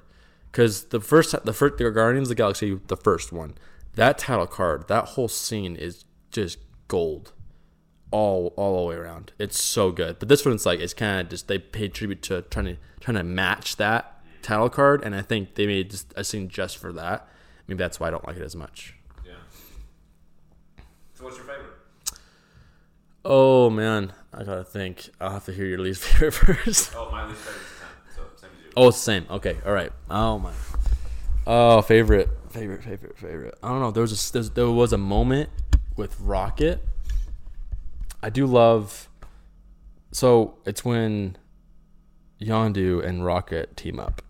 [0.52, 3.56] because the first the first the Guardians of the Galaxy, the first one,
[3.96, 6.60] that title card, that whole scene is just
[6.90, 7.32] gold,
[8.12, 9.32] all all the way around.
[9.40, 10.20] It's so good.
[10.20, 12.78] But this one, it's like it's kind of just they paid tribute to trying to
[13.00, 16.78] trying to match that title card, and I think they made just a scene just
[16.78, 17.28] for that.
[17.68, 18.96] Maybe that's why I don't like it as much.
[19.26, 19.34] Yeah.
[21.14, 21.72] So what's your favorite?
[23.30, 25.10] Oh man, I gotta think.
[25.20, 26.94] I'll have to hear your least favorite first.
[26.96, 28.16] Oh, my least favorite is ten.
[28.16, 28.72] So same as you.
[28.78, 29.26] Oh, it's the same.
[29.30, 29.92] Okay, all right.
[30.10, 30.54] Oh my.
[31.46, 33.56] Oh, favorite, favorite, favorite, favorite.
[33.62, 33.92] I don't know.
[33.92, 35.50] There was a, there was a moment
[35.98, 36.82] with Rocket.
[38.24, 39.10] I do love.
[40.14, 41.36] So it's when
[42.40, 44.22] Yondu and Rocket team up,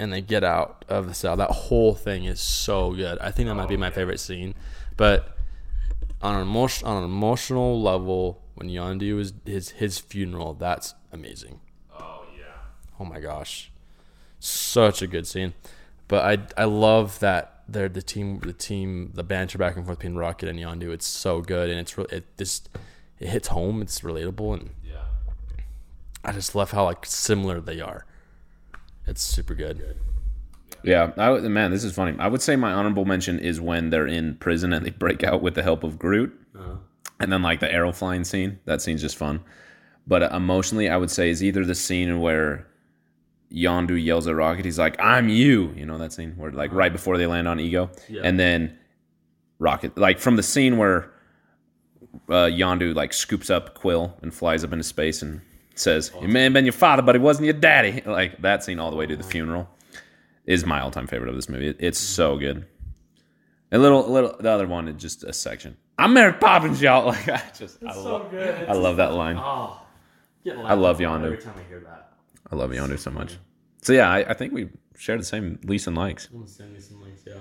[0.00, 1.36] and they get out of the cell.
[1.36, 3.20] That whole thing is so good.
[3.20, 4.54] I think that might be oh, my favorite scene.
[4.96, 5.36] But
[6.22, 11.60] on an emotion, on an emotional level, when Yondu is his his funeral, that's amazing.
[11.98, 12.44] Oh yeah.
[12.98, 13.70] Oh my gosh,
[14.38, 15.54] such a good scene.
[16.08, 16.24] But
[16.56, 20.16] I I love that they're the team the team the banter back and forth between
[20.16, 20.92] Rocket and Yondu.
[20.92, 22.68] It's so good and it's really it just
[23.18, 23.80] it hits home.
[23.80, 25.04] It's relatable and Yeah.
[26.24, 28.04] I just love how like similar they are.
[29.06, 29.96] It's super good.
[30.82, 32.16] Yeah, I, man, this is funny.
[32.18, 35.42] I would say my honorable mention is when they're in prison and they break out
[35.42, 36.76] with the help of Groot, uh-huh.
[37.18, 38.58] and then like the arrow flying scene.
[38.64, 39.40] That scene's just fun.
[40.06, 42.66] But emotionally, I would say is either the scene where
[43.52, 46.78] Yondu yells at Rocket, he's like, "I'm you," you know that scene where like uh-huh.
[46.78, 47.90] right before they land on Ego,
[48.22, 48.76] and then
[49.58, 51.12] Rocket, like from the scene where
[52.28, 55.42] uh, Yondu like scoops up Quill and flies up into space and
[55.74, 58.78] says, "He may have been your father, but he wasn't your daddy." Like that scene
[58.78, 59.30] all the way to the uh-huh.
[59.30, 59.68] funeral
[60.46, 61.68] is my all-time favorite of this movie.
[61.68, 62.14] It- It's mm-hmm.
[62.14, 62.66] so good.
[63.72, 64.36] A little, a little.
[64.38, 65.76] The other one is just a section.
[65.96, 67.06] I'm Mary Poppins, y'all.
[67.12, 68.68] Like I just, I, so love, good.
[68.68, 69.36] I love that line.
[69.38, 69.80] Oh,
[70.64, 71.26] I love Yondu.
[71.26, 72.12] every time I hear that.
[72.50, 73.36] I love Yondu so much.
[73.82, 76.28] So yeah, I, I think we share the same least and likes.
[76.46, 77.22] Send you some links.
[77.26, 77.34] Yeah.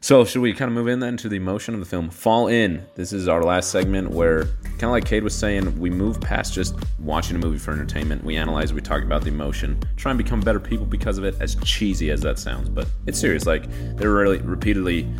[0.00, 2.08] So should we kind of move in then to the emotion of the film?
[2.08, 2.86] Fall in.
[2.94, 6.54] This is our last segment where, kind of like Kade was saying, we move past
[6.54, 8.22] just watching a movie for entertainment.
[8.22, 11.34] We analyze, we talk about the emotion, try and become better people because of it.
[11.40, 13.44] As cheesy as that sounds, but it's serious.
[13.44, 15.12] Like they're really repeatedly,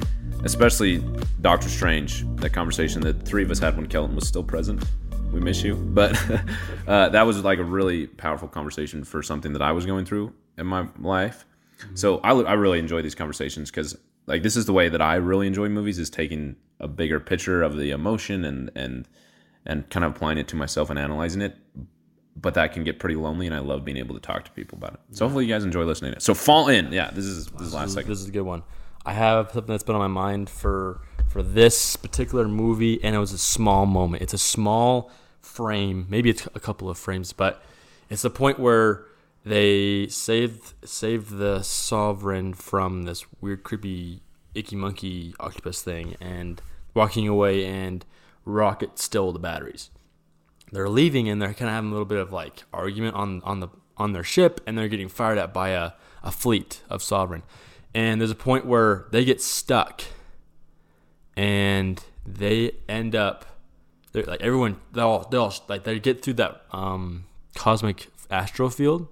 [0.45, 0.99] especially
[1.41, 4.85] Doctor Strange, that conversation that three of us had when Kelton was still present.
[5.33, 6.17] We miss you, but
[6.87, 10.33] uh, that was like a really powerful conversation for something that I was going through
[10.57, 11.45] in my life.
[11.95, 13.97] So I, I really enjoy these conversations because
[14.29, 17.63] like this is the way that I really enjoy movies is taking a bigger picture
[17.63, 19.09] of the emotion and and
[19.67, 21.57] and kind of applying it to myself and analyzing it.
[22.41, 24.79] But that can get pretty lonely, and I love being able to talk to people
[24.79, 25.01] about it.
[25.17, 26.13] So hopefully you guys enjoy listening.
[26.13, 26.23] to it.
[26.23, 27.11] So fall in, yeah.
[27.11, 28.09] This is this is last This is, segment.
[28.09, 28.63] this is a good one.
[29.05, 33.19] I have something that's been on my mind for for this particular movie, and it
[33.19, 34.23] was a small moment.
[34.23, 35.11] It's a small
[35.41, 37.61] frame, maybe it's a couple of frames, but
[38.09, 39.05] it's the point where
[39.49, 44.21] they saved saved the sovereign from this weird, creepy,
[44.55, 46.61] icky monkey octopus thing, and
[46.95, 48.05] walking away, and
[48.45, 49.91] Rocket stole the batteries.
[50.71, 53.61] They're leaving, and they're kind of having a little bit of like argument on on
[53.61, 55.93] the on their ship, and they're getting fired at by a,
[56.23, 57.43] a fleet of sovereign.
[57.95, 60.03] And there's a point where they get stuck,
[61.37, 63.47] and they end up
[64.13, 67.25] like everyone they all they all like they get through that um
[67.55, 69.09] cosmic astral field?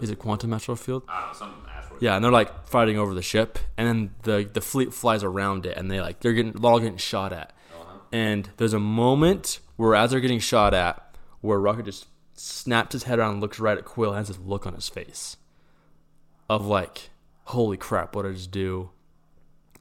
[0.00, 1.02] Is it quantum astral field?
[1.32, 4.92] Some astral yeah and they're like fighting over the ship and then the the fleet
[4.92, 7.52] flies around it and they like they're getting they're all getting shot at.
[8.12, 13.04] And there's a moment where as they're getting shot at where rocket just snaps his
[13.04, 15.36] head around and looks right at quill and has this look on his face
[16.48, 17.10] of like
[17.44, 18.90] holy crap what did i just do?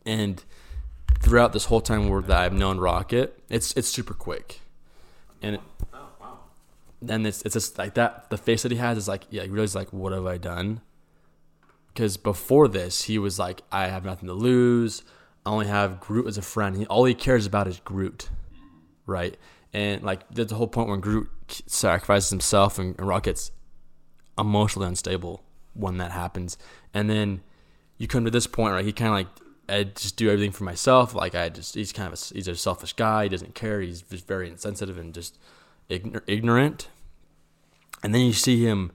[0.05, 0.43] And
[1.23, 4.59] throughout this whole time where that I've known Rocket, it's it's super quick,
[5.41, 5.61] and it,
[7.07, 8.29] then it's it's just like that.
[8.29, 10.81] The face that he has is like yeah, he really like what have I done?
[11.87, 15.03] Because before this, he was like I have nothing to lose.
[15.45, 16.75] I only have Groot as a friend.
[16.77, 18.29] He, all he cares about is Groot,
[19.05, 19.37] right?
[19.73, 21.29] And like there's the whole point when Groot
[21.67, 23.51] sacrifices himself and, and Rocket's
[24.37, 25.43] emotionally unstable
[25.73, 26.57] when that happens,
[26.93, 27.41] and then
[27.97, 28.85] you come to this point, right?
[28.85, 29.27] He kind of like
[29.69, 31.15] I just do everything for myself.
[31.15, 33.23] Like I just he's kind of a, he's a selfish guy.
[33.23, 33.81] He doesn't care.
[33.81, 35.39] He's just very insensitive and just
[35.89, 36.89] ignorant.
[38.01, 38.91] And then you see him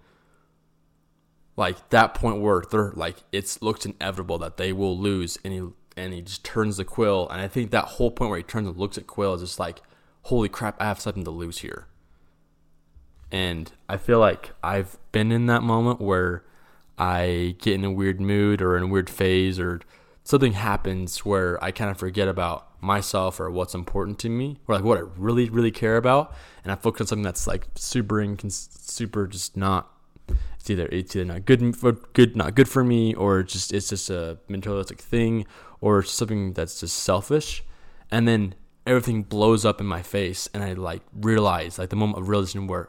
[1.56, 5.62] like that point where they're like it's looks inevitable that they will lose, and he
[5.98, 7.28] and he just turns the quill.
[7.28, 9.58] And I think that whole point where he turns and looks at Quill is just
[9.58, 9.80] like,
[10.22, 11.86] holy crap, I have something to lose here.
[13.30, 16.44] And I feel like I've been in that moment where
[16.96, 19.80] I get in a weird mood or in a weird phase or
[20.24, 24.74] something happens where I kind of forget about myself or what's important to me or
[24.74, 28.16] like what I really really care about and I focus on something that's like super
[28.16, 29.90] incons- super just not
[30.58, 33.88] it's either it's either not good for good not good for me or just it's
[33.88, 35.46] just a materialistic thing
[35.80, 37.62] or something that's just selfish.
[38.10, 38.54] And then
[38.86, 42.66] everything blows up in my face and I like realize like the moment of realization
[42.66, 42.88] where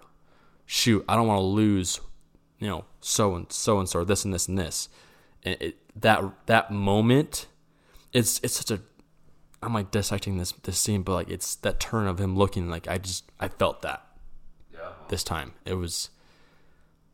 [0.66, 2.00] shoot I don't want to lose
[2.60, 4.90] you know so and so and so or this and this and this.
[5.44, 7.48] And it, that that moment
[8.14, 8.82] it's it's such a
[9.62, 12.88] I'm like dissecting this this scene but like it's that turn of him looking like
[12.88, 14.06] I just I felt that
[14.74, 14.92] Yeah.
[15.10, 15.54] this time.
[15.66, 16.10] It was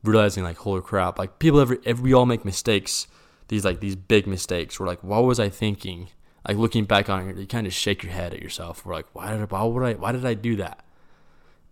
[0.04, 3.08] realizing like holy crap like people every, every we all make mistakes.
[3.48, 4.80] These like these big mistakes.
[4.80, 6.10] We're like what was I thinking
[6.48, 8.86] like looking back on it you kind of shake your head at yourself.
[8.86, 10.86] We're like why did why would I why did I do that?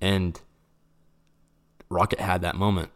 [0.01, 0.39] And
[1.89, 2.89] Rocket had that moment.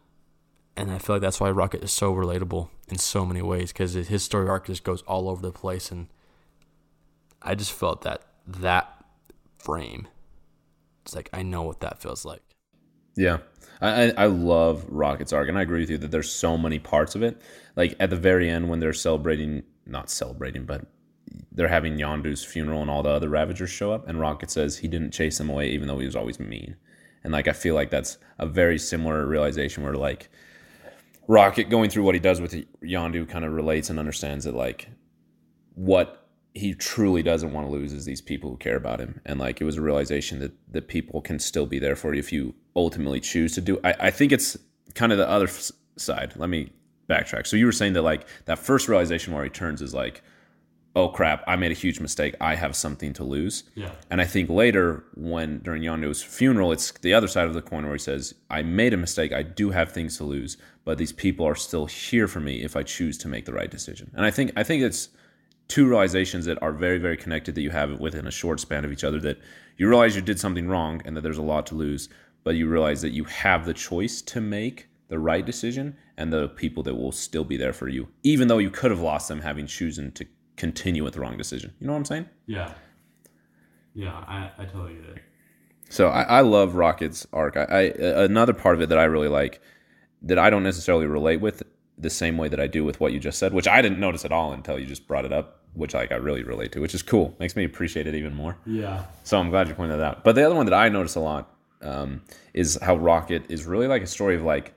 [0.75, 3.93] And I feel like that's why Rocket is so relatable in so many ways because
[3.93, 6.07] his story arc just goes all over the place, and
[7.41, 9.03] I just felt that that
[9.57, 10.07] frame.
[11.03, 12.41] It's like I know what that feels like.
[13.15, 13.39] Yeah.
[13.81, 17.15] I, I love Rocket's arc, and I agree with you that there's so many parts
[17.15, 17.41] of it.
[17.75, 20.85] Like at the very end, when they're celebrating, not celebrating, but
[21.51, 24.87] they're having Yondu's funeral, and all the other Ravagers show up, and Rocket says he
[24.87, 26.75] didn't chase them away, even though he was always mean.
[27.23, 30.29] And like I feel like that's a very similar realization where like
[31.27, 34.89] Rocket going through what he does with Yondu kind of relates and understands that like
[35.75, 39.21] what he truly doesn't want to lose is these people who care about him.
[39.25, 42.19] And like it was a realization that the people can still be there for you
[42.19, 43.79] if you ultimately choose to do.
[43.83, 44.57] I, I think it's
[44.95, 46.33] kind of the other f- side.
[46.35, 46.71] Let me
[47.09, 47.47] backtrack.
[47.47, 50.23] So you were saying that like that first realization where he turns is like,
[50.95, 52.35] oh crap, I made a huge mistake.
[52.41, 53.63] I have something to lose.
[53.75, 53.91] Yeah.
[54.09, 57.83] And I think later, when during Yondu's funeral, it's the other side of the coin
[57.83, 59.31] where he says, I made a mistake.
[59.31, 62.75] I do have things to lose, but these people are still here for me if
[62.75, 64.09] I choose to make the right decision.
[64.15, 65.09] And I think I think it's
[65.67, 68.91] two realizations that are very very connected that you have within a short span of
[68.91, 69.37] each other that
[69.77, 72.09] you realize you did something wrong and that there's a lot to lose
[72.43, 76.47] but you realize that you have the choice to make the right decision and the
[76.49, 79.41] people that will still be there for you even though you could have lost them
[79.41, 82.73] having chosen to continue with the wrong decision you know what i'm saying Yeah.
[83.93, 85.21] Yeah, I, I totally get it.
[85.89, 87.57] so I, I love Rocket's arc.
[87.57, 87.81] I, I
[88.25, 89.59] another part of it that I really like
[90.21, 91.63] that I don't necessarily relate with
[91.97, 94.23] the same way that I do with what you just said, which I didn't notice
[94.23, 96.93] at all until you just brought it up, which like I really relate to, which
[96.95, 97.35] is cool.
[97.39, 98.57] Makes me appreciate it even more.
[98.65, 99.05] Yeah.
[99.23, 100.23] So I'm glad you pointed that out.
[100.23, 102.21] But the other one that I notice a lot um,
[102.53, 104.73] is how Rocket is really like a story of like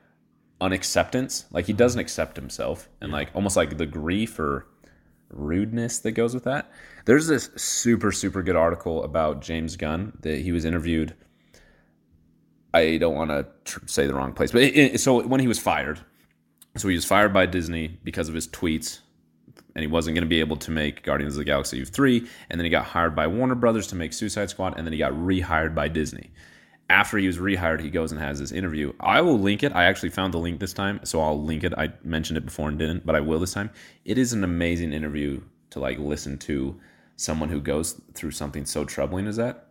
[0.61, 1.47] unacceptance.
[1.51, 4.67] Like he doesn't accept himself, and like almost like the grief or
[5.31, 6.71] rudeness that goes with that.
[7.07, 11.15] There's this super super good article about James Gunn that he was interviewed.
[12.73, 15.49] I don't want to tr- say the wrong place, but it, it- so when he
[15.49, 16.01] was fired,
[16.77, 19.01] so he was fired by Disney because of his tweets,
[19.75, 22.61] and he wasn't going to be able to make Guardians of the Galaxy 3, and
[22.61, 25.13] then he got hired by Warner Brothers to make Suicide Squad, and then he got
[25.13, 26.31] rehired by Disney.
[26.89, 28.93] After he was rehired, he goes and has this interview.
[28.99, 29.73] I will link it.
[29.73, 31.73] I actually found the link this time, so I'll link it.
[31.79, 33.71] I mentioned it before and didn't, but I will this time.
[34.05, 35.41] It is an amazing interview
[35.71, 36.81] to like listen to
[37.15, 39.69] someone who goes through something so troubling as that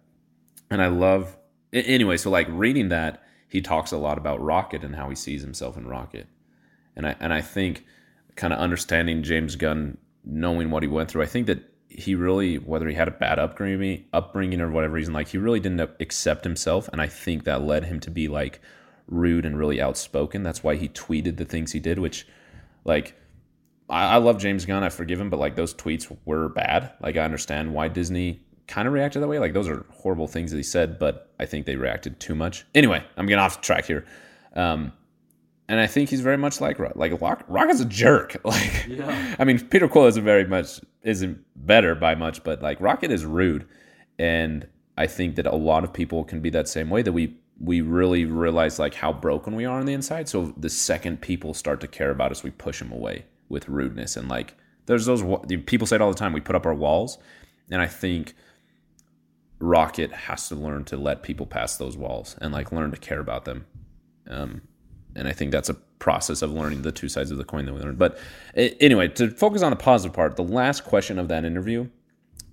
[0.70, 1.38] and I love
[1.74, 2.18] anyway.
[2.18, 5.78] So like reading that, he talks a lot about Rocket and how he sees himself
[5.78, 6.28] in Rocket,
[6.96, 7.86] and I and I think
[8.40, 12.56] kind of understanding James Gunn, knowing what he went through, I think that he really,
[12.56, 16.46] whether he had a bad upbringing, upbringing or whatever reason, like he really didn't accept
[16.46, 18.62] himself, and I think that led him to be like
[19.08, 20.42] rude and really outspoken.
[20.42, 22.26] That's why he tweeted the things he did, which
[22.86, 23.14] like
[23.90, 24.84] I, I love James Gunn.
[24.84, 26.94] I forgive him, but like those tweets were bad.
[27.02, 29.40] Like I understand why Disney kind of reacted that way.
[29.40, 32.66] Like those are horrible things that he said, but I think they reacted too much.
[32.74, 34.06] Anyway, I'm getting off track here.
[34.56, 34.94] Um,
[35.70, 36.94] and I think he's very much like Rock.
[36.96, 38.36] Like Rock, Rock is a jerk.
[38.44, 39.36] Like, Yeah.
[39.40, 43.24] I mean, Peter Quill isn't very much isn't better by much, but like Rocket is
[43.26, 43.66] rude,
[44.18, 44.68] and
[44.98, 47.02] I think that a lot of people can be that same way.
[47.02, 50.28] That we we really realize like how broken we are on the inside.
[50.28, 54.16] So the second people start to care about us, we push them away with rudeness
[54.16, 54.56] and like
[54.86, 55.24] there's those
[55.68, 56.34] people say it all the time.
[56.34, 57.20] We put up our walls,
[57.70, 58.34] and I think
[59.60, 63.20] Rocket has to learn to let people pass those walls and like learn to care
[63.20, 63.68] about them.
[64.28, 64.62] Um,
[65.16, 67.74] and I think that's a process of learning the two sides of the coin that
[67.74, 67.98] we learned.
[67.98, 68.18] But
[68.56, 71.90] anyway, to focus on the positive part, the last question of that interview,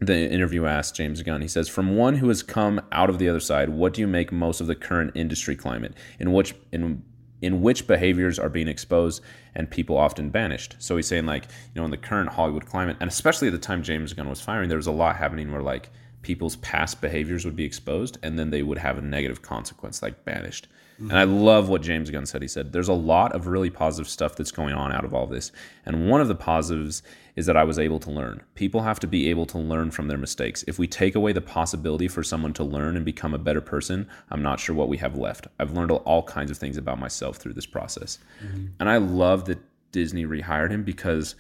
[0.01, 1.41] the interview asked James Gunn.
[1.41, 4.07] He says, "From one who has come out of the other side, what do you
[4.07, 7.03] make most of the current industry climate in which in
[7.43, 9.23] in which behaviors are being exposed
[9.55, 11.45] and people often banished?" So he's saying like,
[11.75, 14.41] you know, in the current Hollywood climate, and especially at the time James Gunn was
[14.41, 15.91] firing, there was a lot happening where like
[16.23, 20.25] people's past behaviors would be exposed and then they would have a negative consequence, like
[20.25, 20.67] banished.
[20.99, 22.43] And I love what James Gunn said.
[22.43, 25.27] He said, There's a lot of really positive stuff that's going on out of all
[25.27, 25.53] this.
[25.85, 27.03] And one of the positives
[27.37, 28.43] is that I was able to learn.
[28.55, 30.65] People have to be able to learn from their mistakes.
[30.67, 34.09] If we take away the possibility for someone to learn and become a better person,
[34.31, 35.47] I'm not sure what we have left.
[35.61, 38.19] I've learned all kinds of things about myself through this process.
[38.43, 38.67] Mm-hmm.
[38.81, 39.59] And I love that
[39.93, 41.37] Disney rehired him because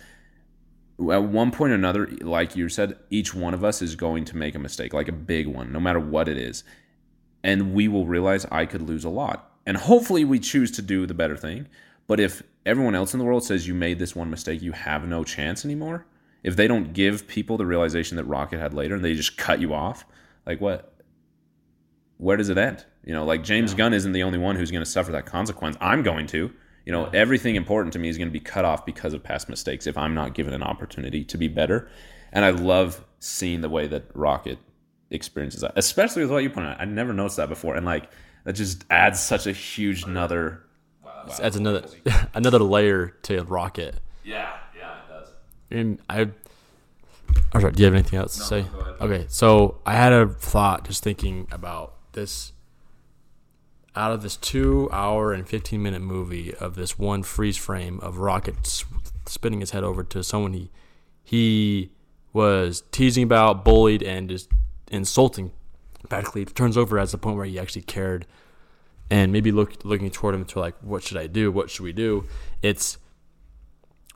[0.98, 4.36] at one point or another, like you said, each one of us is going to
[4.36, 6.62] make a mistake, like a big one, no matter what it is.
[7.47, 9.53] And we will realize I could lose a lot.
[9.64, 11.68] And hopefully we choose to do the better thing.
[12.09, 15.07] But if everyone else in the world says you made this one mistake, you have
[15.07, 16.07] no chance anymore.
[16.42, 19.61] If they don't give people the realization that Rocket had later and they just cut
[19.61, 20.05] you off,
[20.44, 20.92] like what?
[22.16, 22.84] Where does it end?
[23.05, 25.76] You know, like James Gunn isn't the only one who's going to suffer that consequence.
[25.80, 26.53] I'm going to.
[26.84, 29.49] You know, everything important to me is going to be cut off because of past
[29.49, 31.88] mistakes if I'm not given an opportunity to be better.
[32.32, 34.59] And I love seeing the way that Rocket
[35.11, 36.80] experiences that, especially with what you pointed out.
[36.80, 38.11] I never noticed that before, and like
[38.44, 40.62] that just adds such a huge another.
[41.40, 41.84] Adds another
[42.34, 43.96] another layer to Rocket.
[44.24, 45.28] Yeah, yeah, it does.
[45.70, 46.30] And I.
[47.52, 47.72] I'm sorry.
[47.72, 48.62] Do you have anything else to say?
[48.62, 48.94] go ahead.
[49.00, 52.52] Okay, so I had a thought just thinking about this.
[53.94, 58.18] Out of this two hour and 15 minute movie of this one freeze frame of
[58.18, 58.84] Rocket s-
[59.24, 60.70] spinning his head over to someone he
[61.24, 61.90] he
[62.34, 64.50] was teasing about, bullied, and just
[64.91, 65.53] insulting.
[66.09, 68.26] Practically it turns over as the point where he actually cared,
[69.11, 71.51] and maybe look looking toward him to like, what should I do?
[71.51, 72.26] What should we do?
[72.62, 72.99] It's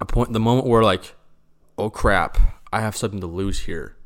[0.00, 1.14] a point, the moment where like,
[1.78, 2.38] oh crap,
[2.72, 3.96] I have something to lose here.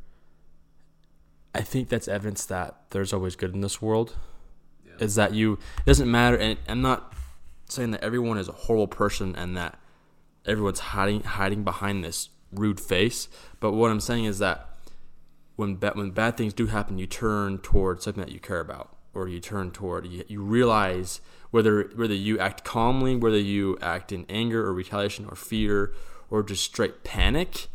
[1.54, 4.16] I think that's evidence that there's always good in this world.
[4.98, 5.54] Is that you?
[5.54, 7.12] It doesn't matter, and I'm not
[7.68, 9.78] saying that everyone is a horrible person and that
[10.46, 13.28] everyone's hiding hiding behind this rude face.
[13.60, 14.73] But what I'm saying is that
[15.56, 18.96] when bad when bad things do happen, you turn toward something that you care about,
[19.12, 24.12] or you turn toward you, you realize whether whether you act calmly, whether you act
[24.12, 25.92] in anger or retaliation or fear
[26.30, 27.68] or just straight panic.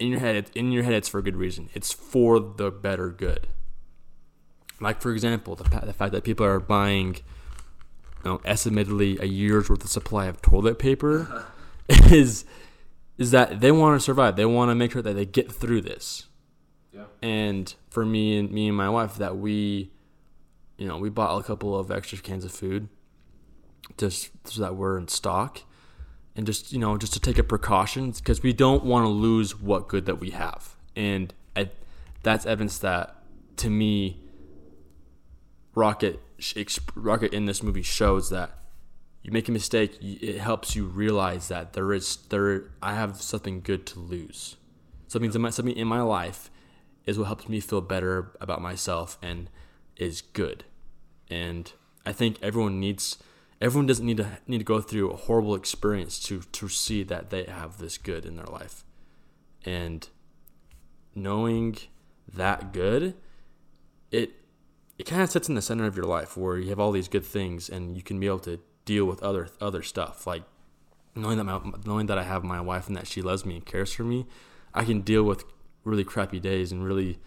[0.00, 1.68] in your head, in your head, it's for a good reason.
[1.74, 3.46] It's for the better good.
[4.80, 7.16] Like for example, the, the fact that people are buying,
[8.24, 11.44] you know, estimatedly a year's worth of supply of toilet paper,
[11.88, 12.46] is
[13.20, 14.34] is that they want to survive.
[14.34, 16.26] They want to make sure that they get through this.
[16.92, 17.04] Yeah.
[17.22, 19.92] And for me and me and my wife, that we,
[20.78, 22.88] you know, we bought a couple of extra cans of food,
[23.98, 25.62] just so that we're in stock
[26.34, 29.60] and just you know just to take a precaution because we don't want to lose
[29.60, 31.70] what good that we have and I,
[32.22, 33.16] that's evidence that
[33.56, 34.20] to me
[35.74, 36.20] rocket
[36.94, 38.59] rocket in this movie shows that
[39.22, 43.60] you make a mistake it helps you realize that there is there i have something
[43.60, 44.56] good to lose.
[45.08, 46.50] Something in my, something in my life
[47.04, 49.50] is what helps me feel better about myself and
[49.96, 50.64] is good.
[51.28, 51.72] And
[52.06, 53.18] i think everyone needs
[53.60, 57.30] everyone doesn't need to need to go through a horrible experience to to see that
[57.30, 58.84] they have this good in their life.
[59.64, 60.08] And
[61.14, 61.76] knowing
[62.32, 63.14] that good
[64.10, 64.32] it
[64.98, 67.08] it kind of sits in the center of your life where you have all these
[67.08, 70.42] good things and you can be able to deal with other other stuff like
[71.14, 73.66] knowing that my, knowing that I have my wife and that she loves me and
[73.66, 74.26] cares for me
[74.74, 75.44] I can deal with
[75.84, 77.18] really crappy days and really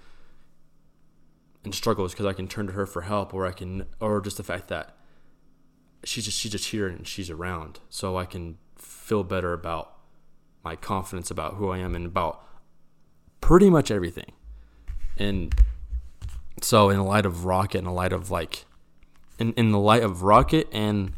[1.64, 4.38] and struggles because I can turn to her for help or I can or just
[4.38, 4.96] the fact that
[6.04, 9.96] she's just she's just here and she's around, so I can feel better about
[10.64, 12.44] my confidence about who I am and about
[13.42, 14.32] pretty much everything.
[15.18, 15.54] And
[16.62, 18.66] so, in the light of Rocket, in the light of like,
[19.40, 21.14] in in the light of Rocket and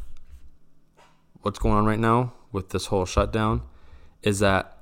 [1.45, 3.61] what's going on right now with this whole shutdown,
[4.23, 4.79] is that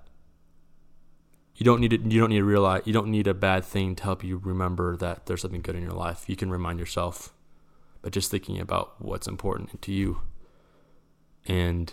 [1.56, 3.96] you don't need to, you don't need to realize you don't need a bad thing
[3.96, 6.24] to help you remember that there's something good in your life.
[6.28, 7.34] You can remind yourself
[8.02, 10.22] by just thinking about what's important to you.
[11.46, 11.92] And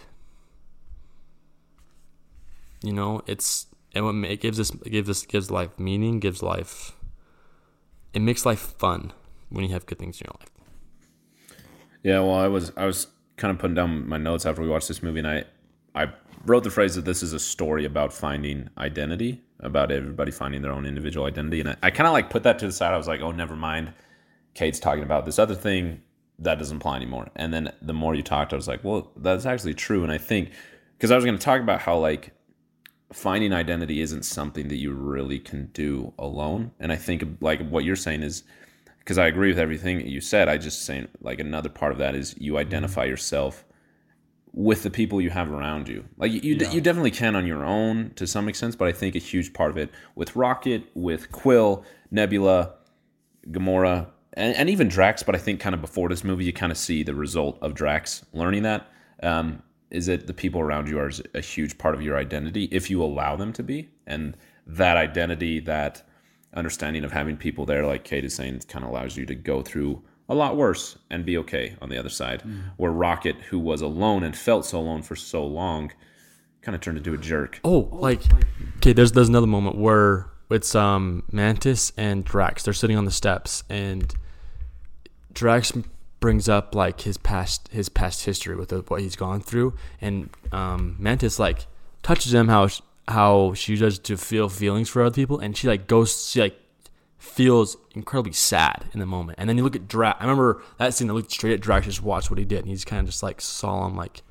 [2.80, 6.92] you know, it's and what it gives us gives us gives life meaning, gives life
[8.14, 9.12] it makes life fun
[9.48, 10.50] when you have good things in your life.
[12.04, 13.08] Yeah, well, I was I was
[13.40, 15.44] kind of putting down my notes after we watched this movie, and I
[15.94, 16.12] I
[16.46, 20.72] wrote the phrase that this is a story about finding identity, about everybody finding their
[20.72, 22.94] own individual identity, and I, I kind of like put that to the side.
[22.94, 23.92] I was like, oh, never mind.
[24.54, 26.02] Kade's talking about this other thing
[26.40, 27.28] that doesn't apply anymore.
[27.36, 30.02] And then the more you talked, I was like, well, that's actually true.
[30.02, 30.50] And I think
[30.96, 32.32] because I was going to talk about how like
[33.12, 36.72] finding identity isn't something that you really can do alone.
[36.80, 38.42] And I think like what you're saying is
[39.00, 40.48] because I agree with everything you said.
[40.48, 43.64] I just saying like another part of that is you identify yourself
[44.52, 46.04] with the people you have around you.
[46.16, 46.70] Like you, yeah.
[46.70, 49.70] you definitely can on your own to some extent, but I think a huge part
[49.70, 52.74] of it with Rocket, with Quill, Nebula,
[53.48, 56.70] Gamora, and, and, even Drax, but I think kind of before this movie, you kind
[56.70, 58.88] of see the result of Drax learning that.
[59.22, 62.90] Um, is that the people around you are a huge part of your identity if
[62.90, 63.88] you allow them to be.
[64.06, 64.36] And
[64.66, 66.02] that identity, that
[66.54, 69.62] understanding of having people there, like Kade is saying, kind of allows you to go
[69.62, 72.42] through a lot worse and be okay on the other side.
[72.42, 72.62] Mm.
[72.76, 75.92] Where Rocket, who was alone and felt so alone for so long,
[76.62, 77.60] kind of turned into a jerk.
[77.64, 78.22] Oh, like
[78.78, 82.64] okay, there's there's another moment where it's um Mantis and Drax.
[82.64, 84.14] They're sitting on the steps, and
[85.32, 85.72] Drax
[86.20, 90.96] brings up like his past his past history with what he's gone through, and um,
[90.98, 91.66] Mantis like
[92.02, 92.68] touches him how
[93.10, 96.58] how she does to feel feelings for other people, and she like goes she like
[97.18, 99.38] feels incredibly sad in the moment.
[99.38, 100.18] And then you look at Drax.
[100.20, 101.10] I remember that scene.
[101.10, 103.22] I looked straight at Drax, just watched what he did, and he's kind of just
[103.22, 104.22] like solemn, like,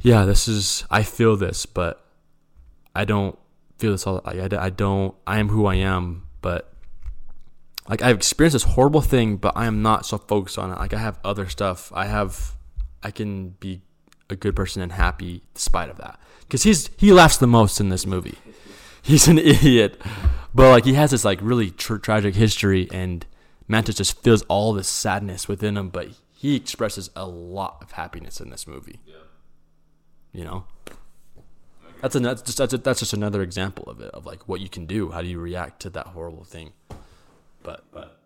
[0.00, 2.04] yeah, this is I feel this, but
[2.94, 3.38] I don't
[3.78, 4.20] feel this all.
[4.24, 5.14] I, I don't.
[5.26, 6.72] I am who I am, but
[7.88, 10.78] like I've experienced this horrible thing, but I am not so focused on it.
[10.78, 11.92] Like I have other stuff.
[11.94, 12.56] I have.
[13.02, 13.82] I can be
[14.30, 16.18] a good person and happy despite of that.
[16.40, 18.38] Because he's he laughs the most in this movie.
[19.02, 19.98] He's an idiot,
[20.54, 23.24] but like he has this like really tr- tragic history, and
[23.66, 25.88] Mantis just feels all this sadness within him.
[25.88, 29.00] But he expresses a lot of happiness in this movie.
[29.06, 29.14] Yeah.
[30.32, 30.64] You know.
[32.02, 34.60] That's a that's just that's, a, that's just another example of it of like what
[34.60, 35.10] you can do.
[35.10, 36.72] How do you react to that horrible thing?
[37.62, 38.18] But but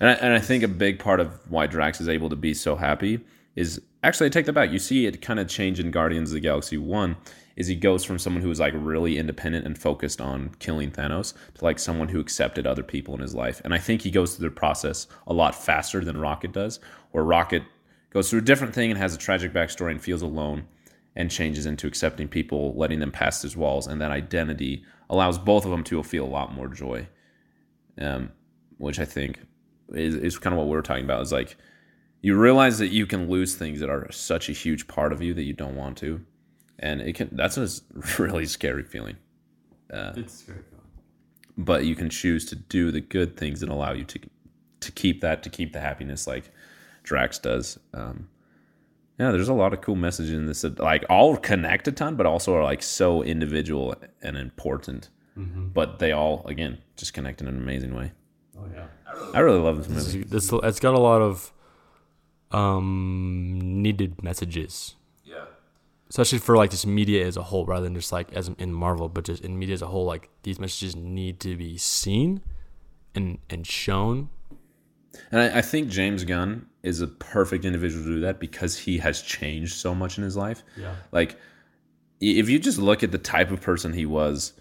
[0.00, 2.54] and I, and I think a big part of why Drax is able to be
[2.54, 3.20] so happy
[3.56, 4.70] is actually I take that back.
[4.70, 7.16] You see it kind of change in Guardians of the Galaxy One.
[7.56, 11.34] Is he goes from someone who was like really independent and focused on killing Thanos
[11.54, 13.60] to like someone who accepted other people in his life.
[13.64, 16.80] And I think he goes through the process a lot faster than Rocket does,
[17.12, 17.62] where Rocket
[18.10, 20.66] goes through a different thing and has a tragic backstory and feels alone
[21.14, 25.64] and changes into accepting people, letting them past his walls, and that identity allows both
[25.64, 27.06] of them to feel a lot more joy,
[28.00, 28.32] um,
[28.78, 29.38] which I think
[29.90, 31.22] is, is kind of what we are talking about.
[31.22, 31.56] Is like
[32.24, 35.34] you realize that you can lose things that are such a huge part of you
[35.34, 36.24] that you don't want to,
[36.78, 37.28] and it can.
[37.32, 37.68] That's a
[38.18, 39.16] really scary feeling.
[39.90, 40.80] it's very cool.
[41.58, 44.18] but you can choose to do the good things that allow you to
[44.80, 46.50] to keep that to keep the happiness like
[47.02, 47.78] Drax does.
[47.92, 48.28] Um,
[49.18, 52.16] yeah, there's a lot of cool messages in this that like all connect a ton,
[52.16, 55.10] but also are like so individual and important.
[55.36, 58.12] But they all again just connect in an amazing way.
[58.58, 58.86] Oh yeah.
[59.34, 60.24] I really love this movie.
[60.24, 61.52] This it's got a lot of
[62.54, 64.96] um needed messages.
[65.24, 65.46] Yeah,
[66.08, 69.08] especially for like just media as a whole rather than just like as in marvel
[69.08, 72.40] but just in media as a whole like these messages need to be seen
[73.14, 74.28] and and shown
[75.30, 78.98] and I, I think James Gunn is a perfect individual to do that because he
[78.98, 80.62] has changed so much in his life.
[80.76, 80.94] Yeah.
[81.12, 81.38] Like,
[82.20, 84.52] if you just look at the type of person he was,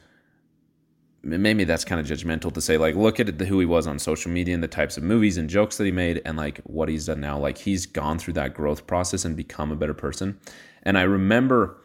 [1.23, 2.77] maybe that's kind of judgmental to say.
[2.77, 5.37] Like, look at the, who he was on social media and the types of movies
[5.37, 7.37] and jokes that he made, and like what he's done now.
[7.39, 10.37] Like, he's gone through that growth process and become a better person.
[10.83, 11.77] And I remember,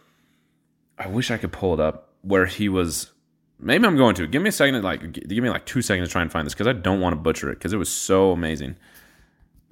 [0.99, 3.13] I wish I could pull it up where he was.
[3.61, 4.27] Maybe I'm going to.
[4.27, 4.75] Give me a second.
[4.75, 7.01] To, like, give me like two seconds to try and find this because I don't
[7.01, 8.77] want to butcher it because it was so amazing.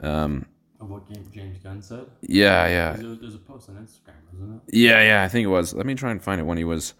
[0.01, 0.45] Um.
[0.79, 2.69] of what james gunn said Yeah.
[2.69, 2.97] Yeah.
[2.99, 4.75] there's a post on instagram wasn't it?
[4.75, 5.03] Yeah.
[5.03, 5.23] Yeah.
[5.23, 5.73] I think it was.
[5.73, 6.93] Let me try and find it when he was.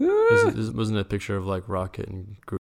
[0.00, 0.48] Ah.
[0.48, 2.60] it wasn't a picture of like rocket and Groot?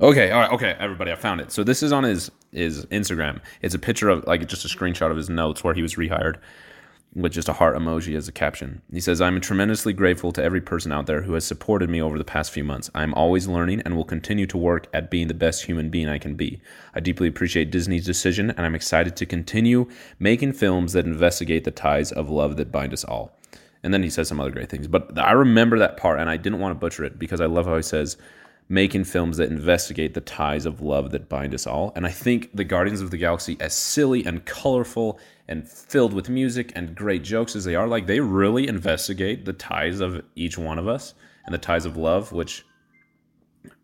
[0.00, 1.50] Okay, all right, okay, everybody, I found it.
[1.50, 3.40] So this is on his his Instagram.
[3.62, 6.36] It's a picture of like just a screenshot of his notes where he was rehired
[7.14, 8.82] with just a heart emoji as a caption.
[8.92, 12.18] He says, "I'm tremendously grateful to every person out there who has supported me over
[12.18, 12.90] the past few months.
[12.94, 16.18] I'm always learning and will continue to work at being the best human being I
[16.18, 16.60] can be.
[16.94, 21.70] I deeply appreciate Disney's decision and I'm excited to continue making films that investigate the
[21.70, 23.35] ties of love that bind us all."
[23.86, 24.88] And then he says some other great things.
[24.88, 27.66] But I remember that part and I didn't want to butcher it because I love
[27.66, 28.16] how he says
[28.68, 31.92] making films that investigate the ties of love that bind us all.
[31.94, 36.28] And I think the Guardians of the Galaxy, as silly and colorful and filled with
[36.28, 40.58] music and great jokes as they are, like they really investigate the ties of each
[40.58, 41.14] one of us
[41.44, 42.66] and the ties of love, which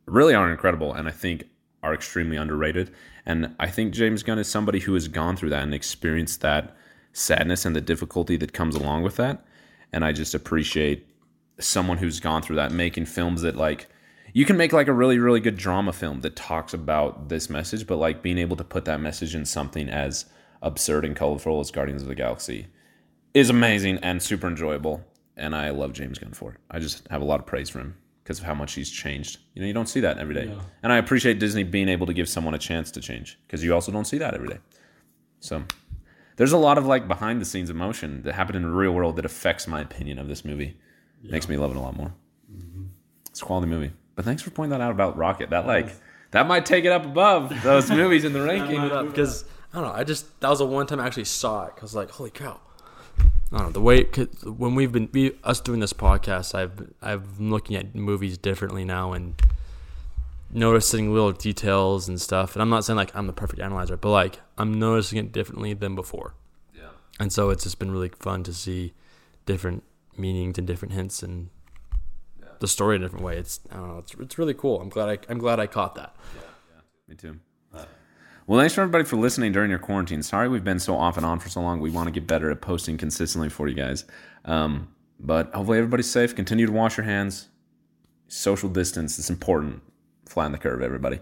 [0.07, 1.45] really are incredible and I think
[1.85, 2.93] are extremely underrated.
[3.25, 6.75] And I think James Gunn is somebody who has gone through that and experienced that
[7.13, 9.45] sadness and the difficulty that comes along with that.
[9.93, 11.07] And I just appreciate
[11.59, 13.87] someone who's gone through that making films that like
[14.33, 17.87] you can make like a really really good drama film that talks about this message
[17.87, 20.25] but like being able to put that message in something as
[20.63, 22.67] absurd and colorful as Guardians of the Galaxy
[23.35, 25.05] is amazing and super enjoyable
[25.37, 26.59] and I love James Gunn for it.
[26.71, 29.39] I just have a lot of praise for him because of how much he's changed.
[29.55, 30.55] You know, you don't see that every day.
[30.83, 33.75] And I appreciate Disney being able to give someone a chance to change because you
[33.75, 34.59] also don't see that every day.
[35.41, 35.65] So
[36.37, 39.17] there's a lot of like behind the scenes emotion that happened in the real world
[39.17, 40.77] that affects my opinion of this movie.
[41.23, 42.13] Makes me love it a lot more.
[42.53, 42.85] Mm-hmm.
[43.31, 43.93] It's a quality movie.
[44.17, 45.51] But thanks for pointing that out about Rocket.
[45.51, 45.95] That like
[46.33, 48.81] that might take it up above those movies in the ranking.
[49.07, 49.95] because I don't know.
[49.95, 51.77] I just that was the one time I actually saw it.
[51.77, 52.61] Cause like, holy cow!
[53.53, 54.05] I don't know the way
[54.45, 59.13] when we've been we, us doing this podcast, I've I've looking at movies differently now
[59.13, 59.41] and
[60.53, 62.55] noticing little details and stuff.
[62.55, 65.75] And I'm not saying like I'm the perfect analyzer, but like I'm noticing it differently
[65.75, 66.35] than before.
[66.75, 66.89] Yeah.
[67.19, 68.93] And so it's just been really fun to see
[69.47, 69.83] different
[70.17, 71.49] meanings and different hints and
[72.61, 73.39] the story in a different way.
[73.39, 73.99] It's I don't know.
[73.99, 74.81] It's it's really cool.
[74.81, 76.15] I'm glad I I'm glad I caught that.
[76.37, 77.39] Yeah, me too.
[78.47, 80.23] Well, thanks for everybody for listening during your quarantine.
[80.23, 81.81] Sorry we've been so off and on for so long.
[81.81, 84.05] We want to get better at posting consistently for you guys.
[84.45, 84.89] Um,
[85.21, 86.35] but hopefully everybody's safe.
[86.35, 87.49] Continue to wash your hands.
[88.27, 89.83] Social distance is important.
[90.33, 91.21] Flatten the curve, everybody.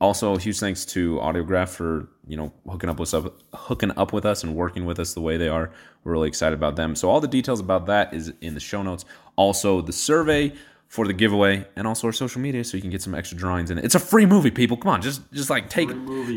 [0.00, 4.24] Also, huge thanks to Audiograph for you know hooking up with us, hooking up with
[4.24, 5.72] us and working with us the way they are.
[6.04, 6.94] We're really excited about them.
[6.94, 9.04] So all the details about that is in the show notes.
[9.36, 10.52] Also, the survey
[10.88, 13.70] for the giveaway and also our social media so you can get some extra drawings
[13.70, 13.84] in it.
[13.84, 14.76] It's a free movie, people.
[14.76, 15.90] Come on, just just like take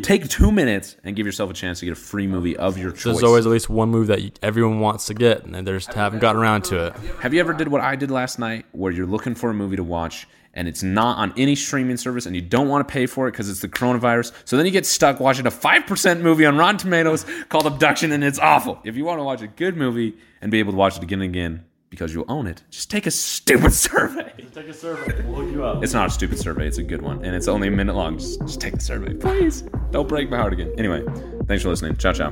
[0.04, 2.92] take two minutes and give yourself a chance to get a free movie of your
[2.92, 3.04] choice.
[3.16, 5.94] There's always at least one move that you, everyone wants to get, and they just
[5.94, 6.96] haven't gotten around to it.
[7.22, 9.78] Have you ever did what I did last night, where you're looking for a movie
[9.78, 13.06] to watch and it's not on any streaming service, and you don't want to pay
[13.06, 14.32] for it because it's the coronavirus?
[14.46, 18.12] So then you get stuck watching a five percent movie on Rotten Tomatoes called Abduction,
[18.12, 18.80] and it's awful.
[18.84, 21.22] If you want to watch a good movie and be able to watch it again
[21.22, 24.32] and again because you'll own it, just take a stupid survey.
[24.54, 25.24] Take a survey.
[25.26, 25.84] We'll hook you up.
[25.84, 28.18] It's not a stupid survey; it's a good one, and it's only a minute long.
[28.18, 29.64] Just, just take the survey, please.
[29.92, 30.74] Don't break my heart again.
[30.78, 31.04] Anyway,
[31.48, 31.96] thanks for listening.
[31.98, 32.32] Ciao, ciao.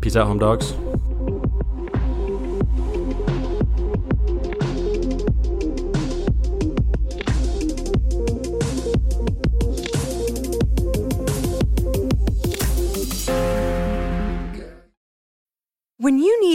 [0.00, 0.72] Peace out, home dogs.